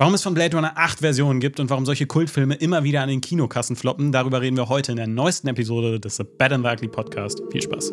Warum 0.00 0.14
es 0.14 0.22
von 0.22 0.32
Blade 0.32 0.54
Runner 0.54 0.70
acht 0.76 1.00
Versionen 1.00 1.40
gibt 1.40 1.58
und 1.58 1.70
warum 1.70 1.84
solche 1.84 2.06
Kultfilme 2.06 2.54
immer 2.54 2.84
wieder 2.84 3.02
an 3.02 3.08
den 3.08 3.20
Kinokassen 3.20 3.74
floppen, 3.74 4.12
darüber 4.12 4.40
reden 4.40 4.56
wir 4.56 4.68
heute 4.68 4.92
in 4.92 4.96
der 4.96 5.08
neuesten 5.08 5.48
Episode 5.48 5.98
des 5.98 6.14
The 6.18 6.22
Bad 6.22 6.52
and 6.52 6.64
the 6.64 6.70
Ugly 6.70 6.86
Podcast. 6.86 7.42
Viel 7.50 7.62
Spaß. 7.62 7.92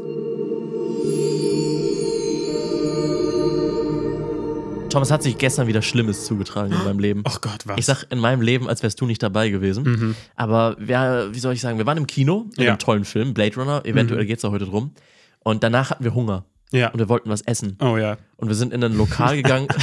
Thomas 4.92 5.10
hat 5.10 5.24
sich 5.24 5.40
gestern 5.40 5.66
wieder 5.66 5.82
Schlimmes 5.82 6.26
zugetragen 6.26 6.74
in 6.74 6.84
meinem 6.86 7.00
Leben. 7.00 7.24
Oh 7.28 7.38
Gott, 7.42 7.66
was? 7.66 7.80
Ich 7.80 7.86
sag 7.88 8.04
in 8.12 8.20
meinem 8.20 8.42
Leben, 8.42 8.70
als 8.70 8.84
wärst 8.84 9.02
du 9.02 9.08
nicht 9.08 9.24
dabei 9.24 9.50
gewesen. 9.50 10.16
Aber 10.36 10.76
wir, 10.80 11.30
wie 11.32 11.40
soll 11.40 11.54
ich 11.54 11.62
sagen, 11.62 11.80
wir 11.80 11.88
waren 11.88 11.98
im 11.98 12.06
Kino 12.06 12.46
in 12.56 12.66
Ja. 12.66 12.70
einem 12.70 12.80
tollen 12.80 13.06
Film, 13.06 13.34
Blade 13.34 13.56
Runner. 13.56 13.84
Eventuell 13.84 14.28
geht's 14.28 14.46
auch 14.46 14.52
heute 14.52 14.66
drum. 14.66 14.92
Und 15.40 15.64
danach 15.64 15.90
hatten 15.90 16.04
wir 16.04 16.14
Hunger. 16.14 16.46
ja. 16.72 16.90
Und 16.92 17.00
wir 17.00 17.10
wollten 17.10 17.30
was 17.32 17.42
essen. 17.42 17.78
Oh 17.82 17.98
ja. 17.98 18.18
Und 18.38 18.48
wir 18.48 18.56
sind 18.56 18.74
in 18.74 18.84
ein 18.84 18.96
Lokal 18.96 19.36
gegangen. 19.38 19.68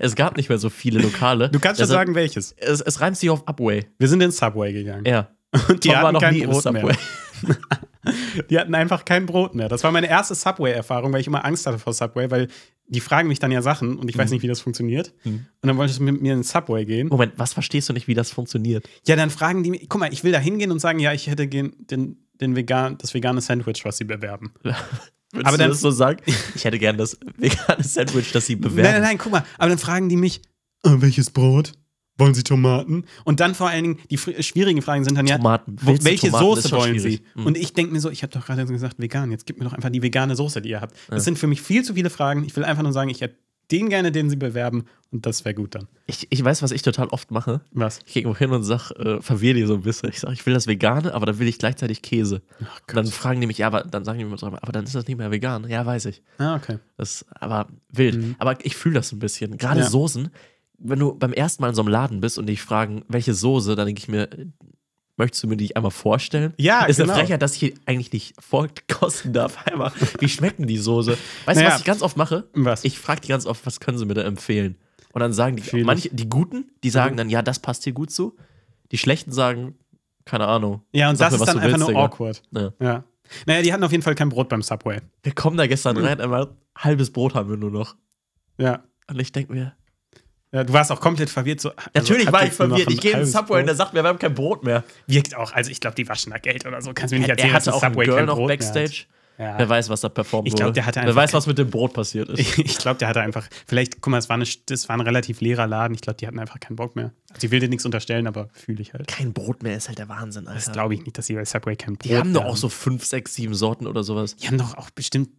es 0.00 0.14
gab 0.14 0.36
nicht 0.36 0.48
mehr 0.48 0.58
so 0.58 0.70
viele 0.70 1.00
Lokale. 1.00 1.48
Du 1.50 1.60
kannst 1.60 1.80
Deshalb- 1.80 1.98
sagen, 1.98 2.14
welches. 2.14 2.52
Es, 2.58 2.80
es 2.80 3.00
reimt 3.00 3.16
sich 3.16 3.30
auf 3.30 3.44
Subway. 3.46 3.86
Wir 3.98 4.08
sind 4.08 4.20
ins 4.22 4.36
Subway 4.38 4.72
gegangen. 4.72 5.04
Ja. 5.06 5.28
Und 5.68 5.84
die 5.84 5.88
Tom 5.88 5.96
war 5.96 6.02
hatten 6.04 6.14
noch 6.14 6.20
kein 6.20 6.34
nie 6.34 6.46
Brot 6.46 6.64
mehr. 6.72 6.96
Die 8.50 8.58
hatten 8.58 8.74
einfach 8.74 9.04
kein 9.06 9.24
Brot 9.24 9.54
mehr. 9.54 9.68
Das 9.68 9.82
war 9.82 9.90
meine 9.90 10.08
erste 10.08 10.34
Subway-Erfahrung, 10.34 11.12
weil 11.12 11.20
ich 11.22 11.26
immer 11.26 11.44
Angst 11.44 11.66
hatte 11.66 11.78
vor 11.78 11.92
Subway, 11.94 12.30
weil 12.30 12.48
die 12.86 13.00
fragen 13.00 13.28
mich 13.28 13.38
dann 13.38 13.50
ja 13.50 13.62
Sachen 13.62 13.96
und 13.96 14.10
ich 14.10 14.16
Mhm. 14.16 14.20
weiß 14.20 14.30
nicht, 14.30 14.42
wie 14.42 14.46
das 14.48 14.60
funktioniert. 14.60 15.14
Und 15.24 15.46
dann 15.62 15.76
wolltest 15.78 16.00
du 16.00 16.02
mit 16.02 16.20
mir 16.20 16.34
ins 16.34 16.50
Subway 16.50 16.84
gehen. 16.84 17.08
Moment, 17.08 17.32
was 17.38 17.54
verstehst 17.54 17.88
du 17.88 17.94
nicht, 17.94 18.06
wie 18.06 18.12
das 18.14 18.30
funktioniert? 18.30 18.86
Ja, 19.06 19.16
dann 19.16 19.30
fragen 19.30 19.62
die 19.62 19.70
mich, 19.70 19.88
guck 19.88 20.00
mal, 20.00 20.12
ich 20.12 20.22
will 20.22 20.32
da 20.32 20.38
hingehen 20.38 20.70
und 20.70 20.80
sagen, 20.80 20.98
ja, 20.98 21.14
ich 21.14 21.28
hätte 21.28 21.48
den, 21.48 21.74
den 21.88 22.56
vegan, 22.56 22.98
das 22.98 23.14
vegane 23.14 23.40
Sandwich, 23.40 23.84
was 23.86 23.96
sie 23.96 24.04
bewerben. 24.04 24.52
Würdest 25.34 25.46
Aber 25.46 25.56
du 25.56 25.62
dann- 25.64 25.70
das 25.70 25.80
so 25.80 25.90
sagen? 25.90 26.20
Ich 26.54 26.64
hätte 26.64 26.78
gern 26.78 26.96
das 26.96 27.18
vegane 27.36 27.82
Sandwich, 27.82 28.32
das 28.32 28.46
sie 28.46 28.56
bewerben. 28.56 28.82
Nein, 28.82 28.92
nein, 28.94 29.02
nein, 29.02 29.18
guck 29.18 29.32
mal. 29.32 29.44
Aber 29.58 29.68
dann 29.68 29.78
fragen 29.78 30.08
die 30.08 30.16
mich, 30.16 30.40
äh, 30.84 30.90
welches 30.96 31.30
Brot? 31.30 31.72
Wollen 32.16 32.32
Sie 32.32 32.44
Tomaten? 32.44 33.06
Und 33.24 33.40
dann 33.40 33.56
vor 33.56 33.68
allen 33.70 33.82
Dingen, 33.82 33.98
die 34.08 34.16
schwierigen 34.16 34.82
Fragen 34.82 35.02
sind 35.02 35.18
dann 35.18 35.26
ja, 35.26 35.36
Tomaten. 35.36 35.74
Willst 35.80 36.02
du 36.02 36.10
welche 36.10 36.26
Tomaten? 36.28 36.44
Soße 36.44 36.70
wollen 36.70 36.98
Sie? 37.00 37.22
Mhm. 37.34 37.46
Und 37.46 37.58
ich 37.58 37.72
denke 37.72 37.92
mir 37.92 37.98
so, 37.98 38.08
ich 38.08 38.22
habe 38.22 38.32
doch 38.32 38.46
gerade 38.46 38.64
gesagt 38.66 39.00
vegan, 39.00 39.32
jetzt 39.32 39.46
gib 39.46 39.58
mir 39.58 39.64
doch 39.64 39.72
einfach 39.72 39.90
die 39.90 40.00
vegane 40.00 40.36
Soße, 40.36 40.62
die 40.62 40.68
ihr 40.70 40.80
habt. 40.80 40.94
Das 41.08 41.24
sind 41.24 41.40
für 41.40 41.48
mich 41.48 41.60
viel 41.60 41.82
zu 41.82 41.94
viele 41.94 42.10
Fragen. 42.10 42.44
Ich 42.44 42.54
will 42.54 42.62
einfach 42.62 42.84
nur 42.84 42.92
sagen, 42.92 43.10
ich 43.10 43.20
hätte 43.20 43.36
den 43.70 43.88
gerne, 43.88 44.12
den 44.12 44.30
Sie 44.30 44.36
bewerben 44.36 44.84
und 45.10 45.26
das 45.26 45.44
wäre 45.44 45.54
gut 45.54 45.74
dann. 45.74 45.86
Ich, 46.06 46.26
ich 46.30 46.44
weiß, 46.44 46.62
was 46.62 46.70
ich 46.72 46.82
total 46.82 47.06
oft 47.08 47.30
mache. 47.30 47.60
Was? 47.72 48.00
Ich 48.06 48.12
gehe 48.14 48.22
irgendwo 48.22 48.38
hin 48.38 48.50
und 48.50 48.64
sag, 48.64 48.90
äh, 48.92 49.20
verwirr 49.22 49.54
die 49.54 49.64
so 49.64 49.74
ein 49.74 49.82
bisschen. 49.82 50.08
Ich 50.10 50.20
sage, 50.20 50.34
ich 50.34 50.44
will 50.44 50.54
das 50.54 50.66
Vegane, 50.66 51.14
aber 51.14 51.26
dann 51.26 51.38
will 51.38 51.48
ich 51.48 51.58
gleichzeitig 51.58 52.02
Käse. 52.02 52.42
und 52.88 52.96
dann 52.96 53.06
fragen 53.06 53.40
die 53.40 53.46
mich, 53.46 53.58
ja, 53.58 53.68
aber 53.68 53.82
dann 53.84 54.04
sagen 54.04 54.18
die 54.18 54.24
mir 54.24 54.36
so, 54.36 54.46
aber 54.46 54.72
dann 54.72 54.84
ist 54.84 54.94
das 54.94 55.06
nicht 55.06 55.16
mehr 55.16 55.30
vegan. 55.30 55.68
Ja, 55.68 55.86
weiß 55.86 56.06
ich. 56.06 56.22
Ah, 56.38 56.56
okay. 56.56 56.78
Das 56.96 57.24
aber 57.30 57.68
wild. 57.90 58.36
Aber 58.38 58.64
ich 58.64 58.76
fühle 58.76 58.96
das 58.96 59.12
ein 59.12 59.18
bisschen. 59.18 59.56
Gerade 59.56 59.76
Mhm. 59.80 59.84
Ja. 59.84 59.90
Soßen, 59.90 60.30
wenn 60.78 60.98
du 60.98 61.14
beim 61.14 61.32
ersten 61.32 61.62
Mal 61.62 61.70
in 61.70 61.74
so 61.74 61.82
einem 61.82 61.90
Laden 61.90 62.20
bist 62.20 62.38
und 62.38 62.46
dich 62.46 62.60
fragen, 62.60 63.04
welche 63.08 63.34
Soße, 63.34 63.76
dann 63.76 63.86
denke 63.86 64.00
ich 64.00 64.08
mir, 64.08 64.28
möchtest 65.16 65.42
du 65.44 65.48
mir 65.48 65.56
die 65.56 65.74
einmal 65.76 65.90
vorstellen? 65.90 66.54
Ja, 66.58 66.84
Ist 66.86 66.96
genau. 66.98 67.12
eine 67.12 67.20
Frechheit, 67.22 67.42
dass 67.42 67.54
ich 67.54 67.60
hier 67.60 67.72
eigentlich 67.86 68.12
nicht 68.12 68.34
vorkosten 68.42 69.32
darf. 69.32 69.58
Einmal, 69.66 69.92
wie 70.18 70.28
schmeckt 70.28 70.58
denn 70.58 70.66
die 70.66 70.78
Soße? 70.78 71.12
Weißt 71.44 71.58
du, 71.60 71.62
Naja. 71.62 71.74
was 71.74 71.80
ich 71.80 71.84
ganz 71.86 72.02
oft 72.02 72.16
mache? 72.16 72.48
Was? 72.54 72.84
Ich 72.84 72.98
frage 72.98 73.20
die 73.22 73.28
ganz 73.28 73.46
oft, 73.46 73.64
was 73.66 73.80
können 73.80 73.98
sie 73.98 74.06
mir 74.06 74.14
da 74.14 74.22
empfehlen? 74.22 74.76
Und 75.12 75.20
dann 75.20 75.32
sagen 75.32 75.56
die, 75.56 75.84
manche, 75.84 76.10
die 76.10 76.28
Guten, 76.28 76.70
die 76.82 76.88
Mhm. 76.88 76.92
sagen 76.92 77.16
dann, 77.16 77.30
ja, 77.30 77.42
das 77.42 77.60
passt 77.60 77.84
hier 77.84 77.92
gut 77.92 78.10
zu. 78.10 78.36
Die 78.90 78.98
Schlechten 78.98 79.30
sagen, 79.32 79.76
keine 80.24 80.46
Ahnung. 80.48 80.82
Ja, 80.92 81.10
und 81.10 81.20
das 81.20 81.32
mir, 81.32 81.38
ist 81.38 81.46
dann 81.46 81.58
einfach 81.58 81.68
willst, 81.68 81.78
nur 81.80 81.88
Digga. 81.88 82.04
awkward. 82.04 82.42
Ja. 82.50 82.72
Ja. 82.80 83.04
Naja, 83.46 83.62
die 83.62 83.72
hatten 83.72 83.84
auf 83.84 83.90
jeden 83.92 84.02
Fall 84.02 84.14
kein 84.14 84.28
Brot 84.28 84.48
beim 84.48 84.62
Subway. 84.62 85.00
Wir 85.22 85.32
kommen 85.32 85.56
da 85.56 85.66
gestern 85.66 85.96
Mhm. 85.96 86.04
rein, 86.04 86.20
einmal 86.20 86.56
halbes 86.76 87.10
Brot 87.12 87.34
haben 87.34 87.48
wir 87.48 87.56
nur 87.56 87.70
noch. 87.70 87.94
Ja. 88.58 88.82
Und 89.08 89.20
ich 89.20 89.32
denke 89.32 89.52
mir, 89.52 89.74
ja. 90.54 90.64
Du 90.64 90.72
warst 90.72 90.92
auch 90.92 91.00
komplett 91.00 91.30
verwirrt. 91.30 91.60
So, 91.60 91.70
also, 91.70 91.80
Natürlich 91.94 92.30
war 92.32 92.44
ich 92.44 92.50
noch 92.50 92.56
verwirrt. 92.56 92.90
Ich 92.90 93.00
gehe 93.00 93.10
in 93.10 93.18
den 93.18 93.26
halbes 93.26 93.32
Subway 93.32 93.60
und 93.60 93.66
der 93.66 93.74
sagt 93.74 93.92
mir, 93.92 94.02
wir 94.02 94.08
haben 94.08 94.18
kein 94.18 94.34
Brot 94.34 94.62
mehr. 94.62 94.84
Wirkt 95.06 95.36
auch. 95.36 95.52
Also 95.52 95.70
ich 95.70 95.80
glaube, 95.80 95.96
die 95.96 96.08
waschen 96.08 96.32
da 96.32 96.38
Geld 96.38 96.64
oder 96.64 96.80
so. 96.80 96.92
Kannst 96.94 97.12
du 97.12 97.16
mir 97.16 97.20
nicht 97.20 97.30
erzählen, 97.30 97.50
er 97.50 97.54
hatte 97.54 97.66
dass 97.66 97.74
auch 97.74 97.82
Subway 97.82 98.04
Girl 98.04 98.18
kein 98.18 98.26
noch 98.26 98.36
Brot 98.36 98.50
hat. 98.50 98.58
Backstage. 98.58 99.06
Ja. 99.36 99.58
Wer 99.58 99.68
weiß, 99.68 99.88
was 99.88 100.00
da 100.00 100.08
performt 100.08 100.46
Ich 100.46 100.52
wurde. 100.52 100.62
glaub, 100.62 100.74
der 100.74 100.86
hatte 100.86 101.00
Wer 101.02 101.14
weiß, 101.14 101.32
was 101.32 101.48
mit 101.48 101.58
dem 101.58 101.68
Brot 101.68 101.92
passiert 101.92 102.28
ist. 102.28 102.56
Ich, 102.58 102.78
glaube, 102.78 102.98
der 102.98 103.08
hatte 103.08 103.20
einfach, 103.20 103.48
vielleicht, 103.66 104.00
guck 104.00 104.12
mal, 104.12 104.18
es 104.18 104.28
war, 104.28 104.36
eine, 104.36 104.44
das 104.66 104.88
war 104.88 104.96
ein 104.96 105.00
relativ 105.00 105.40
leerer 105.40 105.66
Laden. 105.66 105.94
Ich 105.94 106.02
glaube, 106.02 106.18
die 106.18 106.26
hatten 106.26 106.38
einfach 106.38 106.60
keinen 106.60 106.76
Bock 106.76 106.94
mehr. 106.94 107.10
Also 107.32 107.46
ich 107.46 107.50
will 107.50 107.58
dir 107.58 107.68
nichts 107.68 107.84
unterstellen, 107.84 108.28
aber 108.28 108.48
fühle 108.52 108.80
ich 108.80 108.92
halt. 108.92 109.08
kein 109.08 109.32
Brot 109.32 109.64
mehr 109.64 109.76
ist 109.76 109.88
halt 109.88 109.98
der 109.98 110.08
Wahnsinn, 110.08 110.46
Alter. 110.46 110.60
Das 110.60 110.72
glaube 110.72 110.94
ich 110.94 111.04
nicht, 111.04 111.18
dass 111.18 111.26
sie 111.26 111.34
bei 111.34 111.44
Subway 111.44 111.74
kein 111.74 111.94
Brot 111.94 112.04
Die 112.04 112.16
haben 112.16 112.32
doch 112.32 112.44
auch 112.44 112.56
so 112.56 112.68
fünf, 112.68 113.04
sechs, 113.04 113.34
sieben 113.34 113.54
Sorten 113.54 113.88
oder 113.88 114.04
sowas. 114.04 114.36
Die 114.36 114.46
haben 114.46 114.58
doch 114.58 114.76
auch 114.76 114.90
bestimmt 114.90 115.30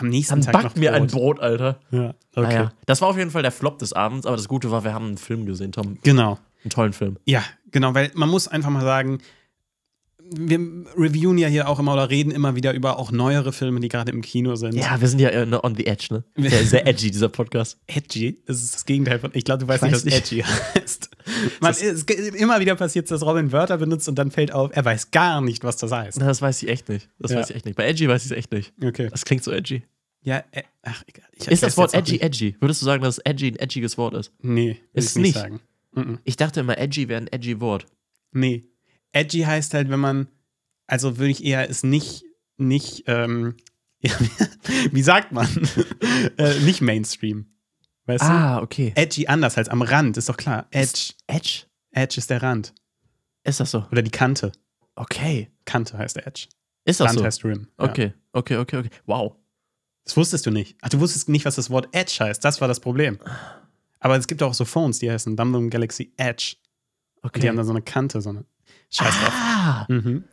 am 0.00 0.08
nächsten 0.08 0.34
Dann 0.34 0.42
Tag 0.42 0.54
noch 0.54 0.62
backt 0.62 0.76
mir 0.76 0.92
ein 0.94 1.06
Brot, 1.06 1.40
Alter. 1.40 1.78
Ja, 1.90 2.14
okay. 2.34 2.42
Naja, 2.42 2.72
das 2.86 3.00
war 3.00 3.08
auf 3.08 3.16
jeden 3.16 3.30
Fall 3.30 3.42
der 3.42 3.52
Flop 3.52 3.78
des 3.78 3.92
Abends, 3.92 4.26
aber 4.26 4.36
das 4.36 4.48
Gute 4.48 4.70
war, 4.70 4.84
wir 4.84 4.94
haben 4.94 5.06
einen 5.06 5.18
Film 5.18 5.46
gesehen, 5.46 5.72
Tom. 5.72 5.98
Genau. 6.02 6.38
Einen 6.62 6.70
tollen 6.70 6.92
Film. 6.92 7.16
Ja, 7.24 7.42
genau, 7.70 7.94
weil 7.94 8.10
man 8.14 8.28
muss 8.28 8.48
einfach 8.48 8.70
mal 8.70 8.82
sagen, 8.84 9.20
wir 10.32 10.58
reviewen 10.96 11.38
ja 11.38 11.48
hier 11.48 11.68
auch 11.68 11.78
immer 11.78 11.92
oder 11.94 12.08
reden 12.10 12.30
immer 12.30 12.54
wieder 12.56 12.72
über 12.74 12.98
auch 12.98 13.10
neuere 13.12 13.52
Filme, 13.52 13.80
die 13.80 13.88
gerade 13.88 14.12
im 14.12 14.22
Kino 14.22 14.54
sind. 14.56 14.74
Ja, 14.74 15.00
wir 15.00 15.08
sind 15.08 15.18
ja 15.20 15.30
äh, 15.30 15.46
on 15.62 15.74
the 15.74 15.86
edge, 15.86 16.08
ne? 16.10 16.24
Ist 16.36 16.70
sehr 16.70 16.86
edgy, 16.86 17.10
dieser 17.10 17.28
Podcast. 17.28 17.78
Edgy, 17.86 18.40
das 18.46 18.62
ist 18.62 18.74
das 18.74 18.84
Gegenteil 18.86 19.18
von. 19.18 19.30
Ich 19.34 19.44
glaube, 19.44 19.60
du 19.60 19.68
weißt 19.68 19.82
Ich 19.84 19.90
nicht, 19.90 20.06
weiß 20.06 20.12
was 20.12 20.12
edgy 20.30 20.42
heißt. 20.74 21.10
Man, 21.60 21.72
es, 21.72 22.02
immer 22.34 22.60
wieder 22.60 22.74
passiert 22.76 23.10
dass 23.10 23.22
Robin 23.22 23.50
Wörter 23.52 23.78
benutzt 23.78 24.08
und 24.08 24.16
dann 24.18 24.30
fällt 24.30 24.52
auf, 24.52 24.70
er 24.74 24.84
weiß 24.84 25.10
gar 25.10 25.40
nicht, 25.40 25.64
was 25.64 25.76
das 25.76 25.90
heißt. 25.92 26.18
Na, 26.20 26.26
Das 26.26 26.40
weiß 26.42 26.62
ich 26.62 26.68
echt 26.68 26.88
nicht. 26.88 27.08
Das 27.18 27.30
Ja. 27.32 27.38
weiß 27.38 27.50
ich 27.50 27.56
echt 27.56 27.66
nicht. 27.66 27.76
Bei 27.76 27.86
edgy 27.86 28.08
weiß 28.08 28.24
ich 28.24 28.30
es 28.30 28.36
echt 28.36 28.52
nicht. 28.52 28.72
Okay. 28.82 29.08
Das 29.10 29.24
klingt 29.24 29.42
so 29.44 29.50
edgy. 29.50 29.82
Ja, 30.22 30.44
äh, 30.52 30.62
ach, 30.82 31.02
egal. 31.06 31.24
Ist 31.34 31.62
das 31.62 31.72
weiß 31.72 31.76
Wort 31.78 31.94
edgy 31.94 32.18
edgy? 32.20 32.54
Würdest 32.60 32.82
du 32.82 32.84
sagen, 32.86 33.02
dass 33.02 33.18
edgy 33.24 33.48
ein 33.48 33.56
edgiges 33.56 33.96
Wort 33.96 34.14
ist? 34.14 34.32
Nee, 34.42 34.78
Ist 34.92 35.10
ich 35.10 35.16
nicht 35.16 35.22
nicht. 35.22 35.34
sagen. 35.34 35.60
Mhm. 35.94 36.18
Ich 36.24 36.36
dachte 36.36 36.60
immer, 36.60 36.76
edgy 36.78 37.08
wäre 37.08 37.20
ein 37.22 37.28
edgy 37.32 37.60
Wort. 37.60 37.86
Nee. 38.32 38.64
Edgy 39.12 39.40
heißt 39.40 39.74
halt, 39.74 39.90
wenn 39.90 40.00
man, 40.00 40.28
also 40.86 41.18
würde 41.18 41.30
ich 41.30 41.44
eher 41.44 41.68
es 41.68 41.82
nicht, 41.82 42.24
nicht, 42.56 43.04
ähm, 43.06 43.56
ja, 44.00 44.12
wie 44.92 45.02
sagt 45.02 45.32
man? 45.32 45.46
äh, 46.38 46.58
nicht 46.60 46.80
Mainstream. 46.80 47.46
Weißt 48.06 48.24
Ah, 48.24 48.60
okay. 48.62 48.92
du? 48.94 49.00
Edgy 49.02 49.26
anders 49.26 49.56
als 49.58 49.68
am 49.68 49.82
Rand, 49.82 50.16
ist 50.16 50.28
doch 50.28 50.36
klar. 50.36 50.66
Edge. 50.70 51.12
Edge? 51.26 51.64
Edge 51.92 52.18
ist 52.18 52.30
der 52.30 52.42
Rand. 52.42 52.72
Ist 53.44 53.60
das 53.60 53.70
so? 53.70 53.86
Oder 53.92 54.02
die 54.02 54.10
Kante. 54.10 54.52
Okay. 54.94 55.50
Kante 55.64 55.96
heißt 55.98 56.16
Edge. 56.18 56.48
Ist 56.84 57.00
das 57.00 57.08
Rand 57.08 57.18
so? 57.18 57.24
heißt 57.24 57.44
Rim. 57.44 57.68
Ja. 57.78 57.84
Okay, 57.84 58.14
okay, 58.32 58.56
okay, 58.56 58.76
okay. 58.78 58.90
Wow. 59.06 59.36
Das 60.04 60.16
wusstest 60.16 60.46
du 60.46 60.50
nicht. 60.50 60.76
Ach, 60.80 60.88
du 60.88 60.98
wusstest 60.98 61.28
nicht, 61.28 61.44
was 61.44 61.56
das 61.56 61.70
Wort 61.70 61.88
Edge 61.92 62.16
heißt. 62.20 62.44
Das 62.44 62.60
war 62.60 62.68
das 62.68 62.80
Problem. 62.80 63.18
Aber 64.00 64.16
es 64.16 64.26
gibt 64.26 64.42
auch 64.42 64.54
so 64.54 64.64
Phones, 64.64 64.98
die 64.98 65.10
heißen 65.10 65.36
Dumdum 65.36 65.68
Galaxy 65.70 66.12
Edge. 66.16 66.56
Okay. 67.22 67.30
Und 67.34 67.42
die 67.42 67.48
haben 67.48 67.56
dann 67.56 67.66
so 67.66 67.72
eine 67.72 67.82
Kante, 67.82 68.20
so 68.22 68.30
eine 68.30 68.44
Scheiß 68.90 69.14
drauf. 69.20 69.32
ah, 69.32 69.84
Mhm. 69.88 70.24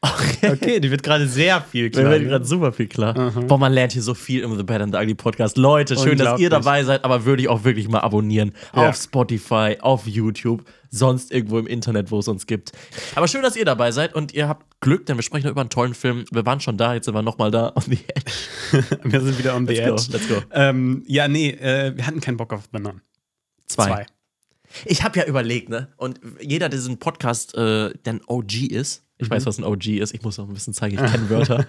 okay. 0.00 0.50
Okay, 0.52 0.80
die 0.80 0.90
wird 0.90 1.02
gerade 1.04 1.28
sehr 1.28 1.60
viel 1.60 1.88
klar. 1.90 2.10
wird 2.10 2.24
gerade 2.24 2.44
super 2.44 2.72
viel 2.72 2.88
klar. 2.88 3.16
Mhm. 3.16 3.46
Boah, 3.46 3.58
man 3.58 3.72
lernt 3.72 3.92
hier 3.92 4.02
so 4.02 4.14
viel 4.14 4.42
im 4.42 4.56
The 4.56 4.64
Bad 4.64 4.80
and 4.82 4.92
the 4.94 5.00
Ugly 5.00 5.14
Podcast. 5.14 5.56
Leute, 5.56 5.96
schön, 5.96 6.18
dass 6.18 6.40
ihr 6.40 6.50
dabei 6.50 6.82
seid, 6.82 7.04
aber 7.04 7.24
würde 7.24 7.42
ich 7.42 7.48
auch 7.48 7.62
wirklich 7.62 7.88
mal 7.88 8.00
abonnieren. 8.00 8.52
Ja. 8.74 8.88
Auf 8.88 8.96
Spotify, 8.96 9.76
auf 9.80 10.06
YouTube, 10.08 10.64
sonst 10.90 11.30
irgendwo 11.30 11.58
im 11.60 11.68
Internet, 11.68 12.10
wo 12.10 12.18
es 12.18 12.26
uns 12.26 12.46
gibt. 12.48 12.72
Aber 13.14 13.28
schön, 13.28 13.42
dass 13.42 13.54
ihr 13.54 13.64
dabei 13.64 13.92
seid 13.92 14.14
und 14.14 14.34
ihr 14.34 14.48
habt 14.48 14.66
Glück, 14.80 15.06
denn 15.06 15.16
wir 15.16 15.22
sprechen 15.22 15.48
über 15.48 15.60
einen 15.60 15.70
tollen 15.70 15.94
Film. 15.94 16.24
Wir 16.32 16.44
waren 16.44 16.58
schon 16.58 16.76
da, 16.76 16.94
jetzt 16.94 17.04
sind 17.04 17.14
wir 17.14 17.22
nochmal 17.22 17.52
da. 17.52 17.72
On 17.76 17.82
the 17.86 17.98
edge. 18.08 18.32
Wir 19.04 19.20
sind 19.20 19.38
wieder 19.38 19.54
on 19.54 19.66
the 19.68 19.74
Let's 19.74 20.08
edge. 20.08 20.18
go, 20.28 20.34
let's 20.34 20.46
go. 20.46 20.48
Ähm, 20.52 21.04
ja, 21.06 21.28
nee, 21.28 21.50
äh, 21.50 21.94
wir 21.94 22.06
hatten 22.06 22.20
keinen 22.20 22.38
Bock 22.38 22.52
auf 22.54 22.68
Bananen. 22.70 23.02
Zwei. 23.66 24.06
Ich 24.84 25.02
habe 25.02 25.18
ja 25.18 25.26
überlegt, 25.26 25.68
ne? 25.68 25.88
Und 25.96 26.20
jeder, 26.40 26.68
der 26.68 26.78
diesen 26.78 26.98
Podcast 26.98 27.54
äh, 27.54 27.92
dann 28.02 28.20
OG 28.26 28.54
ist, 28.70 29.04
ich 29.18 29.28
Mhm. 29.28 29.34
weiß, 29.34 29.46
was 29.46 29.58
ein 29.58 29.64
OG 29.64 29.86
ist, 29.98 30.14
ich 30.14 30.22
muss 30.22 30.38
noch 30.38 30.48
ein 30.48 30.54
bisschen 30.54 30.74
zeigen, 30.74 31.02
ich 31.02 31.10
kenne 31.12 31.30
Wörter. 31.30 31.66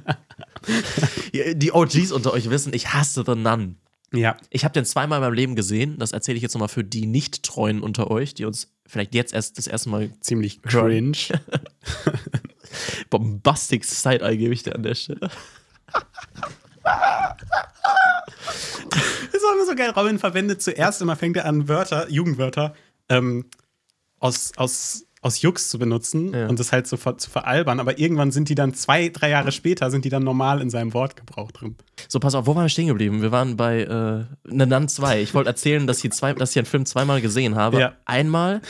Die 1.55 1.71
OGs 1.71 2.11
unter 2.11 2.33
euch 2.33 2.49
wissen, 2.49 2.73
ich 2.73 2.93
hasse 2.93 3.23
The 3.25 3.35
Nun. 3.35 3.77
Ja. 4.13 4.37
Ich 4.49 4.63
habe 4.63 4.73
den 4.73 4.85
zweimal 4.85 5.17
in 5.17 5.23
meinem 5.23 5.33
Leben 5.33 5.55
gesehen. 5.55 5.97
Das 5.97 6.11
erzähle 6.11 6.37
ich 6.37 6.43
jetzt 6.43 6.53
nochmal 6.53 6.69
für 6.69 6.83
die 6.83 7.07
Nicht-Treuen 7.07 7.81
unter 7.81 8.11
euch, 8.11 8.33
die 8.35 8.45
uns 8.45 8.71
vielleicht 8.85 9.15
jetzt 9.15 9.33
erst 9.33 9.57
das 9.57 9.67
erste 9.67 9.89
Mal 9.89 10.11
Ziemlich 10.21 10.61
cringe. 10.61 11.13
bombastic 13.09 13.83
Side-Eye 13.85 14.37
gebe 14.37 14.53
ich 14.53 14.63
dir 14.63 14.75
an 14.75 14.83
der 14.83 14.95
Stelle. 14.95 15.29
Das 16.81 16.83
ist 19.33 19.43
auch 19.45 19.53
immer 19.55 19.65
so 19.65 19.75
geil. 19.75 19.91
Robin 19.91 20.19
verwendet 20.19 20.61
zuerst 20.61 21.01
immer, 21.01 21.15
fängt 21.15 21.37
er 21.37 21.45
an, 21.45 21.67
Wörter, 21.67 22.09
Jugendwörter, 22.09 22.75
ähm, 23.17 23.45
aus, 24.19 24.51
aus, 24.57 25.05
aus 25.21 25.41
Jux 25.41 25.69
zu 25.69 25.79
benutzen 25.79 26.33
Ja. 26.33 26.47
und 26.47 26.59
das 26.59 26.71
halt 26.71 26.87
so 26.87 26.97
ver 26.97 27.17
zu 27.17 27.29
veralbern. 27.29 27.79
Aber 27.79 27.97
irgendwann 27.99 28.31
sind 28.31 28.49
die 28.49 28.55
dann 28.55 28.73
zwei, 28.73 29.09
drei 29.09 29.29
Jahre 29.29 29.51
später, 29.51 29.89
sind 29.91 30.05
die 30.05 30.09
dann 30.09 30.23
normal 30.23 30.61
in 30.61 30.69
seinem 30.69 30.93
Wortgebrauch 30.93 31.51
drin. 31.51 31.75
So, 32.07 32.19
pass 32.19 32.35
auf, 32.35 32.45
wo 32.47 32.55
waren 32.55 32.65
wir 32.65 32.69
stehen 32.69 32.87
geblieben? 32.87 33.21
Wir 33.21 33.31
waren 33.31 33.55
bei 33.57 33.81
äh, 33.83 34.25
Ne 34.53 34.67
Nun 34.67 34.87
2. 34.87 35.21
Ich 35.21 35.33
wollte 35.33 35.49
erzählen, 35.49 35.87
dass 35.87 36.03
ich, 36.03 36.11
zwei, 36.11 36.33
dass 36.33 36.51
ich 36.51 36.57
einen 36.57 36.65
Film 36.65 36.85
zweimal 36.85 37.21
gesehen 37.21 37.55
habe. 37.55 37.79
Ja. 37.79 37.93
Einmal 38.05 38.61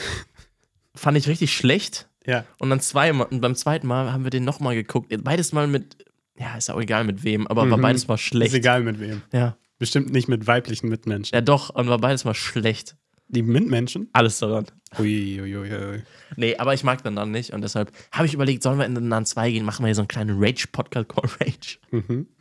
fand 0.94 1.16
ich 1.18 1.28
richtig 1.28 1.52
schlecht. 1.54 2.08
Ja. 2.26 2.44
Und 2.58 2.70
dann 2.70 2.80
zweimal, 2.80 3.26
und 3.26 3.40
beim 3.40 3.54
zweiten 3.54 3.86
Mal 3.86 4.12
haben 4.12 4.24
wir 4.24 4.30
den 4.30 4.44
nochmal 4.44 4.74
geguckt. 4.74 5.12
Beides 5.22 5.52
Mal 5.52 5.66
mit, 5.66 5.98
ja, 6.38 6.56
ist 6.56 6.70
auch 6.70 6.80
egal 6.80 7.04
mit 7.04 7.22
wem, 7.22 7.46
aber 7.46 7.68
war 7.70 7.76
Mhm. 7.76 7.82
beides 7.82 8.08
mal 8.08 8.14
Ist 8.14 8.20
schlecht. 8.22 8.54
egal 8.54 8.82
mit 8.82 8.98
wem. 9.00 9.22
Ja. 9.32 9.56
Bestimmt 9.78 10.10
nicht 10.12 10.28
mit 10.28 10.46
weiblichen 10.46 10.88
Mitmenschen. 10.88 11.34
Ja, 11.34 11.40
doch, 11.42 11.68
und 11.70 11.88
war 11.88 11.98
beides 11.98 12.24
mal 12.24 12.32
schlecht. 12.34 12.96
Die 13.28 13.42
Mitmenschen? 13.42 14.08
Alles 14.12 14.38
daran. 14.38 14.66
Uiuiui. 14.98 15.56
Ui, 15.56 15.72
ui. 15.72 16.02
Nee, 16.36 16.56
aber 16.56 16.74
ich 16.74 16.84
mag 16.84 17.02
den 17.02 17.14
Nun 17.14 17.30
nicht 17.30 17.52
und 17.52 17.62
deshalb 17.62 17.90
habe 18.12 18.26
ich 18.26 18.34
überlegt, 18.34 18.62
sollen 18.62 18.78
wir 18.78 18.86
in 18.86 18.94
den 18.94 19.08
Nun 19.08 19.26
2 19.26 19.50
gehen, 19.50 19.64
machen 19.64 19.82
wir 19.82 19.88
hier 19.88 19.94
so 19.96 20.02
einen 20.02 20.08
kleinen 20.08 20.36
Rage-Podcast, 20.38 21.06
Rage. 21.40 21.78
Mhm. 21.90 22.26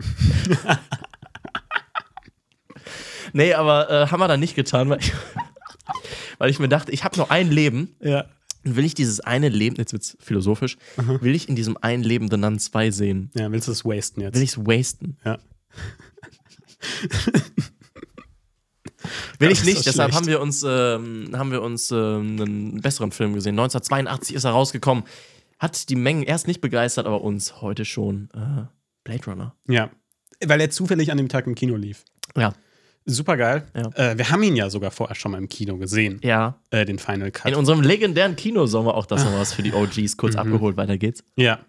nee, 3.34 3.54
aber 3.54 3.90
äh, 3.90 4.08
haben 4.08 4.20
wir 4.20 4.28
dann 4.28 4.40
nicht 4.40 4.56
getan, 4.56 4.90
weil 4.90 5.00
ich, 5.00 5.12
weil 6.38 6.50
ich 6.50 6.60
mir 6.60 6.70
dachte, 6.70 6.92
ich 6.92 7.04
habe 7.04 7.18
nur 7.18 7.32
ein 7.32 7.50
Leben 7.50 7.96
Ja. 8.02 8.26
und 8.66 8.76
will 8.76 8.86
ich 8.86 8.94
dieses 8.94 9.20
eine 9.20 9.50
Leben, 9.50 9.76
jetzt 9.78 9.94
wird's 9.94 10.18
philosophisch, 10.20 10.78
will 10.98 11.36
ich 11.36 11.50
in 11.50 11.56
diesem 11.56 11.78
einen 11.82 12.04
Leben 12.04 12.30
The 12.30 12.38
Nun 12.38 12.60
2 12.60 12.92
sehen? 12.92 13.32
Ja, 13.34 13.52
willst 13.52 13.68
du 13.68 13.72
es 13.72 13.84
wasten 13.86 14.22
jetzt? 14.22 14.36
Will 14.36 14.44
ich 14.44 14.52
es 14.52 14.58
wasten? 14.60 15.18
ja. 15.26 15.40
Will 19.44 19.52
ich 19.52 19.64
nicht, 19.64 19.86
deshalb 19.86 20.12
schlecht. 20.12 20.16
haben 20.16 20.28
wir 20.28 20.42
uns, 20.42 20.64
ähm, 20.68 21.30
haben 21.34 21.52
wir 21.52 21.62
uns 21.62 21.92
ähm, 21.92 22.40
einen 22.42 22.82
besseren 22.82 23.12
Film 23.12 23.34
gesehen. 23.34 23.52
1982 23.60 24.36
ist 24.36 24.44
er 24.44 24.52
rausgekommen. 24.52 25.04
Hat 25.60 25.90
die 25.90 25.96
Mengen 25.96 26.24
erst 26.24 26.48
nicht 26.48 26.62
begeistert, 26.62 27.06
aber 27.06 27.22
uns 27.22 27.62
heute 27.62 27.86
schon. 27.86 28.30
Äh, 28.34 28.66
Blade 29.04 29.26
Runner. 29.28 29.56
Ja. 29.68 29.90
Weil 30.46 30.60
er 30.62 30.70
zufällig 30.70 31.12
an 31.12 31.18
dem 31.18 31.30
Tag 31.30 31.46
im 31.48 31.56
Kino 31.56 31.76
lief. 31.76 32.04
Ja. 32.36 32.54
Super 33.06 33.36
geil. 33.36 33.68
Ja. 33.76 33.90
Äh, 34.12 34.18
wir 34.18 34.30
haben 34.30 34.42
ihn 34.44 34.56
ja 34.56 34.70
sogar 34.70 34.90
vorher 34.92 35.16
schon 35.16 35.34
mal 35.34 35.38
im 35.38 35.50
Kino 35.50 35.78
gesehen, 35.78 36.20
Ja. 36.24 36.58
äh, 36.70 36.86
den 36.86 37.00
Final 37.00 37.32
Cut. 37.32 37.52
In 37.52 37.56
unserem 37.58 37.82
legendären 37.82 38.36
Kinosommer 38.38 38.96
auch 38.96 39.06
das 39.06 39.26
noch 39.26 39.34
was 39.38 39.54
für 39.54 39.62
die 39.62 39.74
OGs 39.74 40.16
kurz 40.18 40.36
abgeholt. 40.36 40.78
Weiter 40.78 40.98
geht's. 40.98 41.24
Ja. 41.36 41.60